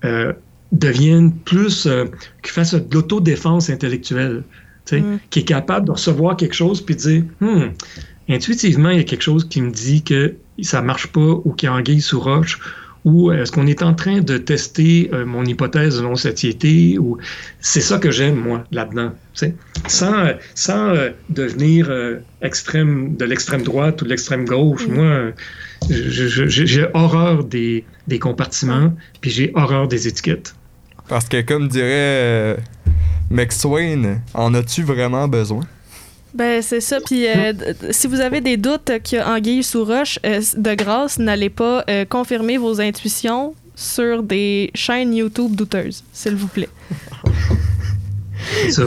[0.06, 0.32] euh,
[0.72, 2.06] devienne plus, euh,
[2.42, 4.42] qu'il fasse de l'autodéfense intellectuelle,
[4.90, 5.16] Mm.
[5.30, 7.68] qui est capable de recevoir quelque chose puis de dire, Hmm,
[8.30, 11.68] intuitivement, il y a quelque chose qui me dit que ça marche pas ou qu'il
[11.68, 12.60] y a anguille sous roche
[13.04, 17.18] ou est-ce qu'on est en train de tester euh, mon hypothèse de non-satiété ou
[17.60, 19.54] c'est ça que j'aime moi là-dedans, tu sais.
[19.88, 24.86] sans sans euh, devenir euh, extrême de l'extrême droite ou de l'extrême gauche.
[24.88, 25.32] Moi,
[25.90, 30.54] je- je- j'ai horreur des, des compartiments, puis j'ai horreur des étiquettes.
[31.08, 32.56] Parce que, comme dirait euh,
[33.30, 35.60] McSwain, en as-tu vraiment besoin?
[36.34, 36.98] Ben, c'est ça.
[37.00, 40.40] Puis, euh, d- si vous avez des doutes qu'il y a anguille sous roche, euh,
[40.56, 46.48] de grâce, n'allez pas euh, confirmer vos intuitions sur des chaînes YouTube douteuses, s'il vous
[46.48, 46.68] plaît.
[48.62, 48.82] C'est ça.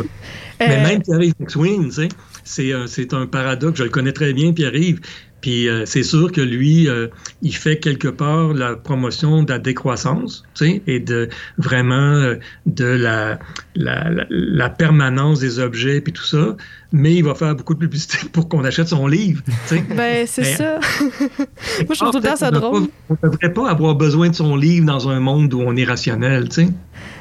[0.60, 2.08] Mais même Pierre-Yves McSween, tu sais,
[2.44, 3.78] c'est un, c'est un paradoxe.
[3.80, 5.00] Je le connais très bien, Pierre-Yves.
[5.42, 7.08] Puis euh, c'est sûr que lui, euh,
[7.42, 12.36] il fait quelque part la promotion de la décroissance, tu sais, et de vraiment euh,
[12.66, 13.38] de la,
[13.76, 16.56] la, la, la permanence des objets puis tout ça.
[16.92, 19.84] Mais il va faire beaucoup de publicité pour qu'on achète son livre, tu sais.
[19.96, 20.80] Ben, c'est ça.
[21.00, 22.88] Moi, je trouve tout le temps ça drôle.
[23.10, 25.86] On ne devrait pas avoir besoin de son livre dans un monde où on est
[25.86, 26.68] rationnel, tu sais.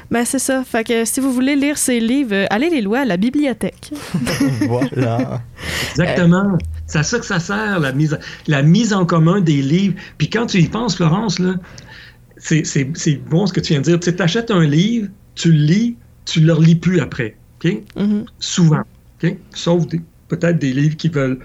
[0.09, 0.63] Ben, c'est ça.
[0.63, 3.91] Fait que si vous voulez lire ces livres, allez les louer à la bibliothèque.
[4.67, 5.41] voilà.
[5.91, 6.57] Exactement.
[6.87, 8.17] C'est à ça que ça sert, la mise,
[8.47, 9.95] la mise en commun des livres.
[10.17, 11.55] Puis quand tu y penses, Florence, là,
[12.37, 13.99] c'est, c'est- c'est bon ce que tu viens de dire.
[13.99, 17.35] Tu achètes un livre, tu le lis, tu ne le relis plus après.
[17.95, 18.25] Mhm.
[18.39, 18.81] Souvent.
[19.53, 19.83] Sauf
[20.27, 21.39] peut-être des livres qui veulent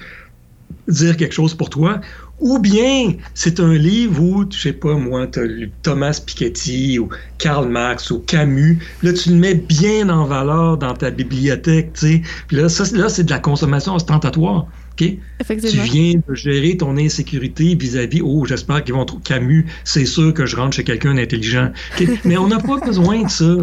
[0.89, 2.01] dire quelque chose pour toi.
[2.41, 6.99] Ou bien c'est un livre où, je sais pas moi, tu as lu Thomas Piketty
[6.99, 8.79] ou Karl Marx ou Camus.
[9.03, 12.23] Là, tu le mets bien en valeur dans ta bibliothèque, tu sais.
[12.49, 14.67] Puis là, ça, là, c'est de la consommation ostentatoire.
[14.97, 20.35] Tu viens de gérer ton insécurité vis-à-vis, oh, j'espère qu'ils vont trouver Camus, c'est sûr
[20.35, 21.71] que je rentre chez quelqu'un d'intelligent.
[22.25, 23.57] Mais on n'a pas besoin de ça.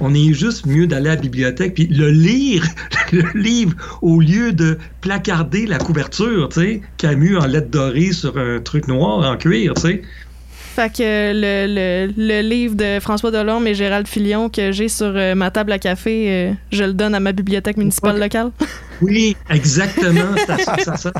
[0.00, 2.64] On est juste mieux d'aller à la bibliothèque puis le lire,
[3.12, 6.48] le livre, au lieu de placarder la couverture,
[6.96, 9.74] Camus en lettres dorées sur un truc noir en cuir.
[9.78, 15.12] Fait que le, le, le livre de François Delorme et Gérald Filion que j'ai sur
[15.14, 18.52] euh, ma table à café, euh, je le donne à ma bibliothèque municipale locale.
[19.00, 21.12] Oui, exactement, ça ça sert.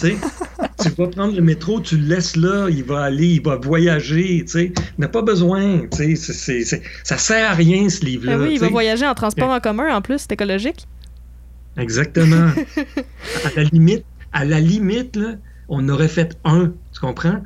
[0.00, 4.44] Tu vas prendre le métro, tu le laisses là, il va aller, il va voyager,
[4.50, 8.38] tu n'a pas besoin, tu ça sert à rien ce livre-là.
[8.38, 10.86] Ben oui, il va voyager en transport en commun en plus, c'est écologique.
[11.76, 12.50] Exactement.
[13.44, 15.34] à la limite, à la limite, là,
[15.68, 17.40] on aurait fait un, tu comprends?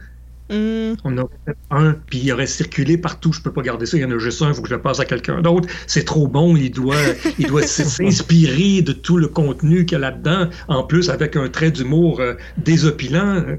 [0.51, 0.95] Hmm.
[1.05, 3.33] On aurait fait un, puis il aurait circulé partout.
[3.35, 4.75] Je peux pas garder ça, il y en a juste un, il faut que je
[4.75, 5.69] le passe à quelqu'un d'autre.
[5.87, 6.97] C'est trop bon, il doit,
[7.39, 11.37] il doit s- s'inspirer de tout le contenu qu'il y a là-dedans, en plus avec
[11.37, 13.45] un trait d'humour euh, désopilant.
[13.47, 13.57] euh.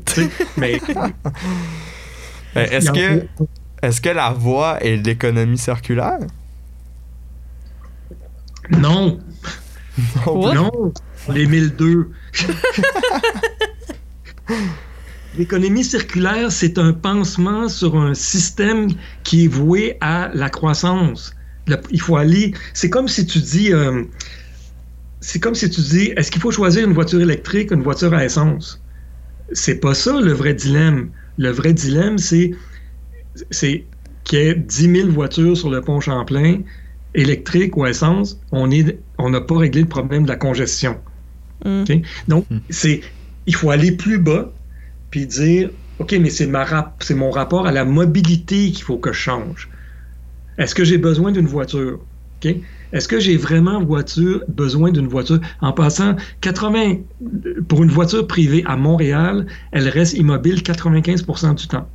[0.58, 0.80] Mais
[2.58, 3.28] Euh, Est-ce que,
[3.84, 6.18] est-ce que la voie est l'économie circulaire?
[8.72, 9.20] non,
[10.26, 10.56] What?
[10.56, 10.72] non,
[11.32, 12.10] les 1002.
[15.34, 18.88] L'économie circulaire, c'est un pansement sur un système
[19.24, 21.34] qui est voué à la croissance.
[21.68, 22.54] Le- il faut aller.
[22.74, 23.72] C'est comme si tu dis.
[23.74, 24.04] euh,
[25.22, 28.14] c'est comme si tu dis est-ce qu'il faut choisir une voiture électrique ou une voiture
[28.14, 28.84] à essence?
[29.54, 31.12] C'est pas ça le vrai dilemme.
[31.38, 32.52] Le vrai dilemme, c'est
[33.52, 33.90] c'est
[34.24, 36.62] qu'il y ait 10 000 voitures sur le pont Champlain,
[37.14, 41.02] électriques ou à essence, on est- on n'a pas réglé le problème de la congestion.
[41.90, 41.98] OK?
[42.28, 43.02] Donc, c'est,
[43.46, 44.59] il faut aller plus bas
[45.10, 49.20] puis dire, OK, mais c'est, rap- mon rapport à la mobilité qu'il faut que je
[49.20, 49.70] change.
[50.58, 52.08] Est-ce que j'ai besoin d'une voiture?
[52.92, 55.40] Est-ce que j'ai vraiment voiture, besoin d'une voiture?
[55.62, 56.98] En passant, 80,
[57.68, 61.92] pour une voiture privée à Montréal, elle reste immobile 95% du temps.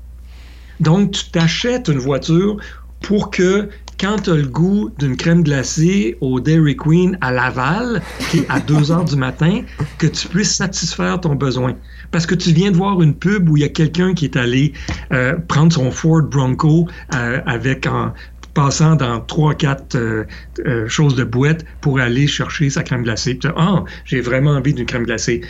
[0.81, 2.57] Donc, tu t'achètes une voiture
[3.01, 8.03] pour que quand tu as le goût d'une crème glacée au Dairy Queen à Laval,
[8.30, 9.62] qui est à 2 heures du matin,
[9.99, 11.74] que tu puisses satisfaire ton besoin.
[12.11, 14.36] Parce que tu viens de voir une pub où il y a quelqu'un qui est
[14.36, 14.72] allé
[15.12, 18.12] euh, prendre son Ford Bronco euh, avec en
[18.55, 20.24] passant dans trois, quatre euh,
[20.64, 23.38] euh, choses de boîte pour aller chercher sa crème glacée.
[23.57, 25.42] Ah, j'ai vraiment envie d'une crème glacée.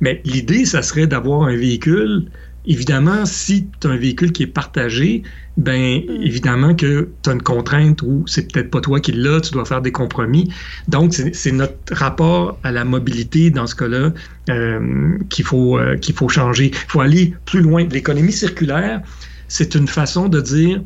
[0.00, 2.26] Mais l'idée, ça serait d'avoir un véhicule
[2.66, 5.22] Évidemment, si tu as un véhicule qui est partagé,
[5.56, 9.52] ben évidemment que tu as une contrainte ou c'est peut-être pas toi qui l'as, tu
[9.52, 10.50] dois faire des compromis.
[10.88, 14.12] Donc, c'est c'est notre rapport à la mobilité dans ce cas-là
[14.48, 16.70] euh, qu'il faut, euh, qu'il faut changer.
[16.72, 17.86] Il faut aller plus loin.
[17.90, 19.02] L'économie circulaire,
[19.48, 20.80] c'est une façon de dire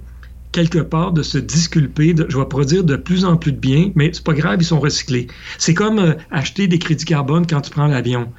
[0.53, 3.93] quelque part de se disculper, de, je vais produire de plus en plus de biens,
[3.95, 5.29] mais c'est pas grave, ils sont recyclés.
[5.59, 8.33] C'est comme euh, acheter des crédits carbone quand tu prends l'avion.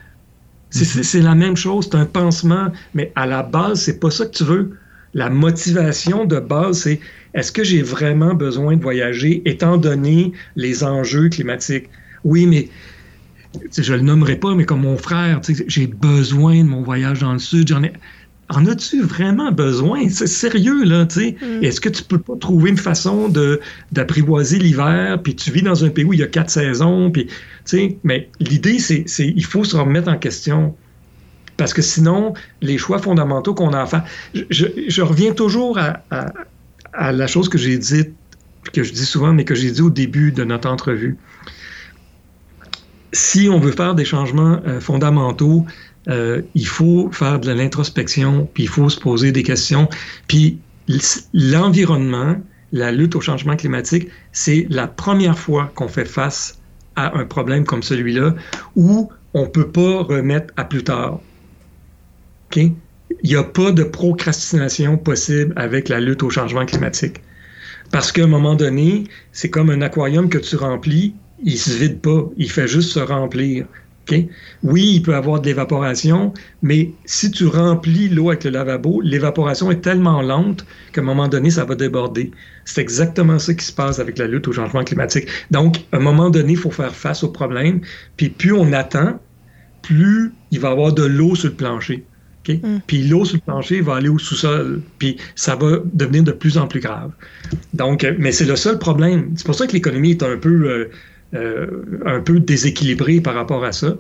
[0.69, 4.31] C'est la même chose, c'est un pansement, mais à la base, c'est pas ça que
[4.31, 4.77] tu veux.
[5.13, 6.99] La motivation de base, c'est
[7.33, 11.89] est-ce que j'ai vraiment besoin de voyager étant donné les enjeux climatiques?
[12.23, 12.69] Oui, mais
[13.77, 17.39] je le nommerai pas, mais comme mon frère, j'ai besoin de mon voyage dans le
[17.39, 17.93] sud, j'en ai.
[18.49, 20.09] en as-tu vraiment besoin?
[20.09, 21.35] C'est sérieux, là, tu sais.
[21.41, 21.63] Mm.
[21.63, 23.59] Est-ce que tu peux pas trouver une façon de,
[23.91, 27.27] d'apprivoiser l'hiver, puis tu vis dans un pays où il y a quatre saisons, puis,
[28.03, 30.75] mais l'idée, c'est, il faut se remettre en question.
[31.57, 37.27] Parce que sinon, les choix fondamentaux qu'on a à faire, je, reviens toujours à la
[37.27, 38.13] chose que j'ai dite,
[38.73, 41.17] que je dis souvent, mais que j'ai dit au début de notre entrevue.
[43.11, 45.65] Si on veut faire des changements euh, fondamentaux,
[46.07, 49.89] euh, il faut faire de l'introspection, puis il faut se poser des questions.
[50.27, 50.59] Puis
[51.33, 52.35] l'environnement,
[52.71, 56.59] la lutte au changement climatique, c'est la première fois qu'on fait face
[56.99, 58.35] un problème comme celui-là
[58.75, 61.19] où on ne peut pas remettre à plus tard.
[62.55, 62.73] Il
[63.23, 67.21] n'y a pas de procrastination possible avec la lutte au changement climatique.
[67.91, 71.71] Parce qu'à un moment donné, c'est comme un aquarium que tu remplis, il ne se
[71.71, 73.65] vide pas, il fait juste se remplir.
[74.63, 79.71] Oui, il peut avoir de l'évaporation, mais si tu remplis l'eau avec le lavabo, l'évaporation
[79.71, 82.31] est tellement lente qu'à un moment donné, ça va déborder.
[82.69, 85.27] C'est exactement ça qui se passe avec la lutte au changement climatique.
[85.49, 87.81] Donc, à un moment donné, il faut faire face au problème.
[88.15, 89.19] Puis plus on attend,
[89.81, 92.05] plus il va y avoir de l'eau sur le plancher.
[92.41, 92.61] Okay?
[92.63, 92.79] Mm.
[92.85, 96.57] Puis l'eau sur le plancher va aller au sous-sol, puis ça va devenir de plus
[96.57, 97.11] en plus grave.
[97.73, 99.31] Donc, mais c'est le seul problème.
[99.35, 100.69] C'est pour ça que l'économie est un peu...
[100.69, 100.91] Euh,
[101.35, 103.95] euh, un peu déséquilibré par rapport à ça.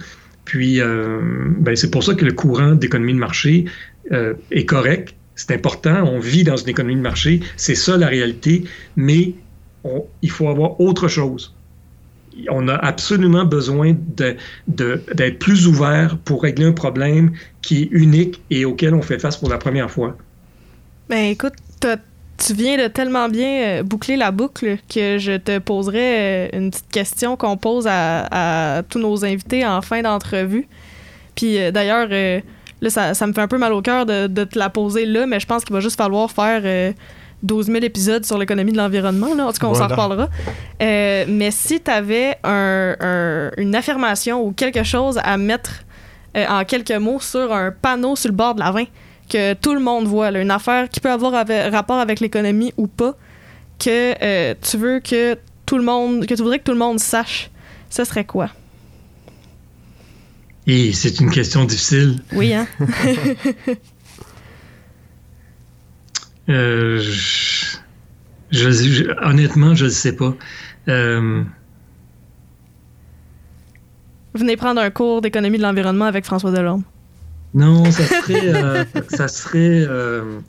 [0.45, 1.19] Puis, euh,
[1.59, 3.65] ben, c'est pour ça que le courant d'économie de marché
[4.11, 5.13] euh, est correct.
[5.39, 6.03] C'est important.
[6.03, 7.39] On vit dans une économie de marché.
[7.55, 8.65] C'est ça la réalité.
[8.97, 9.35] Mais
[10.21, 11.55] il faut avoir autre chose.
[12.49, 14.37] On a absolument besoin d'être
[14.67, 17.31] de, plus ouvert pour régler un problème
[17.61, 20.17] qui est unique et auquel on fait face pour la première fois.
[21.07, 26.69] Ben écoute, tu viens de tellement bien boucler la boucle que je te poserai une
[26.69, 30.67] petite question qu'on pose à, à, tous nos invités en fin d'entrevue.
[31.35, 32.09] Puis d'ailleurs,
[32.81, 35.05] là, ça, ça, me fait un peu mal au cœur de, de, te la poser
[35.05, 36.91] là, mais je pense qu'il va juste falloir faire euh,
[37.43, 39.31] 12 000 épisodes sur l'économie de l'environnement.
[39.31, 39.87] En tout cas, on voilà.
[39.87, 40.29] s'en reparlera.
[40.81, 45.83] Euh, mais si tu avais un, un, une affirmation ou quelque chose à mettre
[46.35, 48.83] euh, en quelques mots sur un panneau sur le bord de la 20,
[49.29, 52.73] que tout le monde voit, là, une affaire qui peut avoir avec, rapport avec l'économie
[52.77, 53.13] ou pas,
[53.79, 56.99] que euh, tu veux que tout le monde, que tu voudrais que tout le monde
[56.99, 57.49] sache,
[57.89, 58.49] ce serait quoi?
[60.71, 62.19] Et c'est une question difficile.
[62.31, 62.67] Oui, hein?
[66.49, 67.77] euh, je,
[68.51, 70.35] je, je, honnêtement, je ne sais pas.
[70.87, 71.43] Euh,
[74.35, 76.83] Venez prendre un cours d'économie de l'environnement avec François Delorme.
[77.55, 78.53] Non, ça serait.
[78.53, 79.87] euh, ça serait.
[79.89, 80.39] Euh,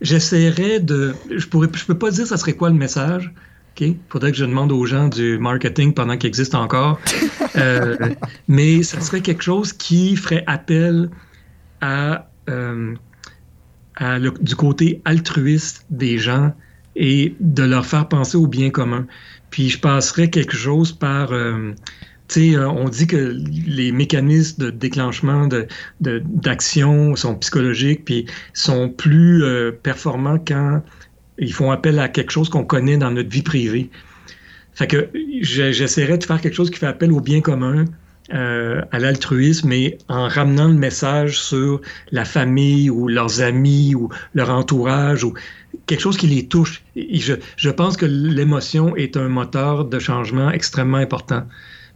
[0.00, 1.14] J'essaierais de.
[1.30, 1.68] Je pourrais.
[1.72, 3.32] Je peux pas dire ça serait quoi le message.
[3.76, 3.88] OK?
[4.08, 7.00] Faudrait que je demande aux gens du marketing pendant qu'il existe encore.
[7.56, 7.96] euh,
[8.48, 11.10] mais ça serait quelque chose qui ferait appel
[11.80, 12.94] à, euh,
[13.96, 16.52] à le, du côté altruiste des gens
[16.96, 19.06] et de leur faire penser au bien commun.
[19.50, 21.32] Puis je passerais quelque chose par.
[21.32, 21.72] Euh,
[22.28, 25.48] sais, on dit que les mécanismes de déclenchement
[26.00, 30.82] d'action de, sont psychologiques, puis sont plus euh, performants quand
[31.40, 33.90] ils font appel à quelque chose qu'on connaît dans notre vie privée.
[34.74, 35.08] Fait que
[35.40, 37.86] j'essaierais de faire quelque chose qui fait appel au bien commun,
[38.32, 41.80] euh, à l'altruisme, mais en ramenant le message sur
[42.12, 45.34] la famille ou leurs amis ou leur entourage ou
[45.86, 46.82] quelque chose qui les touche.
[46.94, 51.42] Je, je pense que l'émotion est un moteur de changement extrêmement important.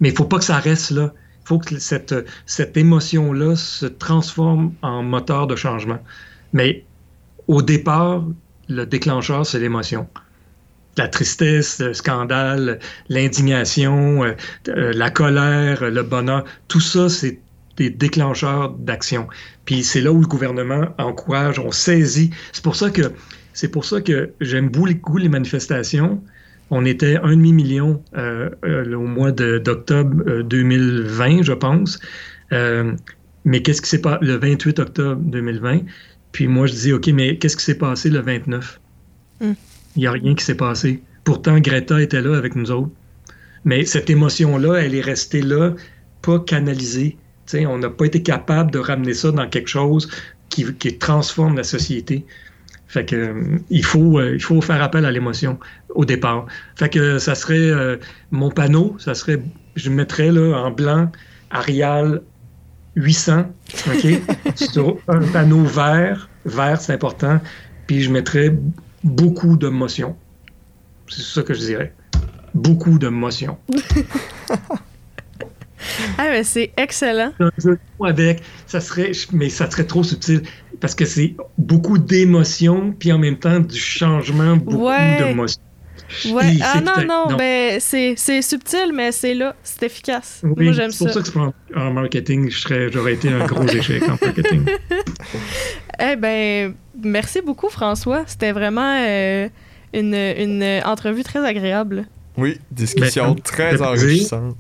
[0.01, 1.15] Mais il ne faut pas que ça reste là.
[1.45, 2.15] Il faut que cette,
[2.47, 6.01] cette émotion-là se transforme en moteur de changement.
[6.53, 6.85] Mais
[7.47, 8.25] au départ,
[8.69, 10.09] le déclencheur, c'est l'émotion.
[10.97, 14.35] La tristesse, le scandale, l'indignation, euh,
[14.67, 17.41] la colère, le bonheur, tout ça, c'est
[17.77, 19.27] des déclencheurs d'action.
[19.65, 22.31] Puis c'est là où le gouvernement encourage, on saisit.
[22.53, 26.23] C'est pour ça que j'aime beaucoup les manifestations
[26.71, 31.99] on était un demi-million euh, euh, au mois d'octobre euh, 2020, je pense.
[32.53, 32.95] Euh,
[33.45, 35.81] mais qu'est-ce qui s'est passé le 28 octobre 2020?
[36.35, 38.81] Puis moi, je dis, OK, mais qu'est-ce qui s'est passé le 29?
[39.41, 39.55] Il mm.
[39.97, 41.01] n'y a rien qui s'est passé.
[41.23, 42.91] Pourtant, Greta était là avec nous autres.
[43.65, 45.75] Mais cette émotion-là, elle est restée là,
[46.23, 47.17] pas canalisée.
[47.47, 50.11] T'sais, on n'a pas été capable de ramener ça dans quelque chose
[50.49, 52.27] qui, qui transforme la société.
[52.89, 55.59] Fait que euh, il faut euh, il faut faire appel à l'émotion
[55.91, 56.47] au départ.
[56.77, 57.97] Fait que ça serait euh,
[58.31, 59.41] mon panneau, ça serait
[59.75, 61.11] je mettrais là en blanc
[61.51, 62.23] Arial
[62.97, 63.45] 800,
[63.89, 64.07] OK,
[64.57, 67.41] sur un panneau vert, vert c'est important,
[67.87, 68.57] puis je mettrais
[69.03, 70.17] beaucoup de motion.
[71.09, 71.93] C'est ça que je dirais.
[72.55, 73.59] Beaucoup de motion.
[76.17, 77.33] Ah, mais c'est excellent.
[77.41, 80.43] Un jeu avec, ça serait, mais ça serait trop subtil.
[80.81, 85.19] parce que c'est beaucoup d'émotions, puis en même temps du changement, beaucoup Ouais.
[85.23, 85.61] d'émotions.
[86.31, 86.55] Ouais.
[86.55, 87.37] Et Ah non, non, non.
[87.37, 90.41] ben c'est c'est subtil, mais c'est là, c'est efficace.
[90.43, 91.25] Oui, Moi, j'aime c'est pour ça.
[91.25, 94.65] ça que en, marketing, je serais, j'aurais été un gros échec en marketing.
[96.01, 98.25] Eh ben, merci beaucoup, François.
[98.27, 99.49] C'était vraiment euh,
[99.93, 102.07] une, une entrevue très agréable.
[102.37, 104.57] Oui, discussion Ben, très enrichissante.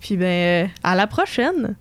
[0.00, 1.76] Puis ben, euh, à la prochaine.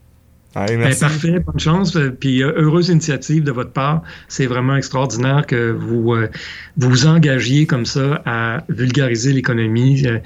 [0.57, 1.95] Allez, Ben, parfait, bonne chance.
[1.95, 4.01] euh, Puis euh, heureuse initiative de votre part.
[4.27, 6.29] C'est vraiment extraordinaire que vous euh,
[6.77, 10.05] vous engagiez comme ça à vulgariser l'économie.
[10.07, 10.17] Euh,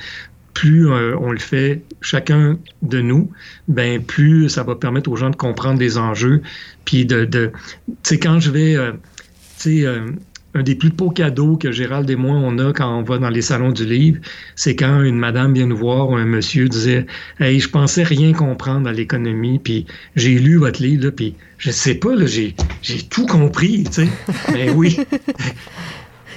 [0.53, 3.32] plus euh, on le fait chacun de nous,
[3.69, 6.41] ben plus ça va permettre aux gens de comprendre des enjeux.
[6.86, 7.51] Puis de, de
[7.88, 8.91] tu sais quand je vais, euh,
[9.59, 10.01] tu sais.
[10.54, 13.30] Un des plus beaux cadeaux que Gérald et moi on a quand on va dans
[13.30, 14.20] les salons du livre,
[14.56, 17.06] c'est quand une madame vient nous voir ou un monsieur disait
[17.39, 19.86] Hey, je pensais rien comprendre à l'économie, puis
[20.16, 24.04] j'ai lu votre livre, là, puis je sais pas, là, j'ai, j'ai tout compris, tu
[24.04, 24.08] sais.
[24.54, 24.97] Mais oui.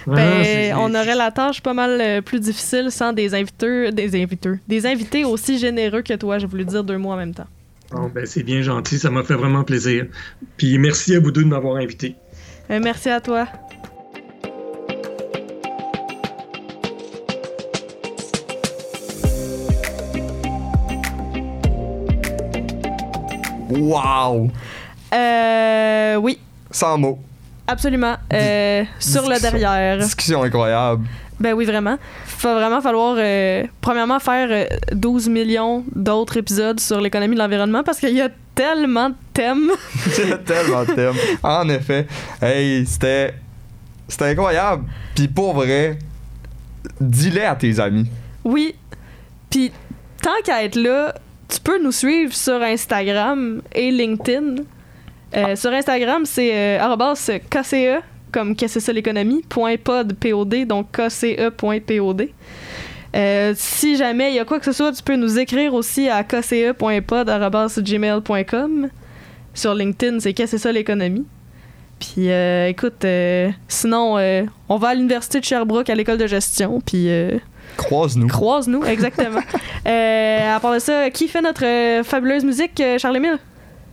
[0.07, 4.23] Voilà, Ben, on aurait la tâche pas mal euh, plus difficile sans des invités, des
[4.23, 6.39] invités, des invités aussi généreux que toi.
[6.39, 7.47] J'ai voulu dire deux mots en même temps.
[7.91, 10.07] Bon, ben, c'est bien gentil, ça m'a fait vraiment plaisir.
[10.57, 12.17] Puis merci à vous deux de m'avoir invité.
[12.71, 13.47] Euh, merci à toi.
[23.79, 24.51] Wow!
[25.15, 26.39] Euh, oui,
[26.71, 27.19] Sans mots.
[27.67, 28.17] absolument.
[28.33, 29.99] Euh, sur le derrière.
[29.99, 31.05] Discussion incroyable.
[31.41, 31.97] Ben oui, vraiment.
[32.41, 37.83] Va vraiment falloir, euh, premièrement, faire euh, 12 millions d'autres épisodes sur l'économie de l'environnement
[37.83, 39.71] parce qu'il y a tellement de thèmes.
[40.19, 41.15] Il y a tellement de thèmes.
[41.43, 42.07] En effet.
[42.41, 43.35] Hey, c'était.
[44.07, 44.85] C'était incroyable.
[45.15, 45.99] Puis pour vrai,
[47.01, 48.07] dis-les à tes amis.
[48.45, 48.75] Oui.
[49.51, 49.73] Puis,
[50.23, 51.15] tant qu'à être là,
[51.49, 54.57] tu peux nous suivre sur Instagram et LinkedIn.
[55.37, 56.97] Euh, sur Instagram, c'est euh,
[57.51, 58.79] KCE, comme qu'est-ce
[59.83, 60.17] pod,
[60.67, 62.29] donc KCE.pod.
[63.17, 66.09] Euh, si jamais il y a quoi que ce soit, tu peux nous écrire aussi
[66.09, 68.89] à kce.pod, arobase gmail.com.
[69.55, 71.25] Sur LinkedIn, c'est qu'est-ce.
[72.01, 73.07] Puis euh, écoute,
[73.69, 74.19] sinon,
[74.69, 77.09] on va à l'université de Sherbrooke à l'école de gestion, puis
[77.77, 78.29] Croise-nous.
[78.29, 79.41] Croise-nous, exactement.
[79.87, 83.39] euh, à part de ça, qui fait notre euh, fabuleuse musique, euh, Charles-Émile?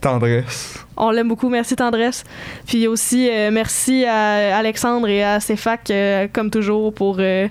[0.00, 0.78] Tendresse.
[0.96, 2.24] On l'aime beaucoup, merci Tendresse.
[2.66, 7.48] Puis aussi, euh, merci à Alexandre et à CEFAC, euh, comme toujours, pour euh,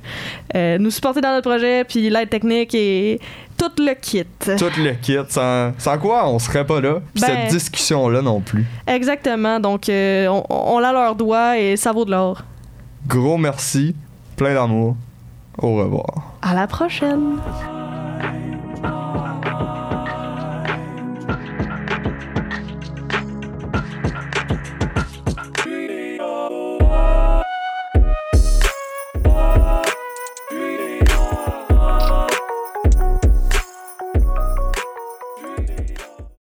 [0.53, 3.19] nous supporter dans notre projet, puis l'aide technique et
[3.57, 4.25] tout le kit.
[4.57, 5.15] Tout le kit.
[5.29, 6.95] Sans, sans quoi on serait pas là.
[7.13, 8.65] Puis Ben- cette discussion-là non plus.
[8.85, 12.41] Exactement, donc on, on l'a leur doigt et ça vaut de l'or.
[13.07, 13.95] Gros merci.
[14.35, 14.95] Plein d'amour.
[15.57, 16.33] Au revoir.
[16.41, 17.37] À la prochaine!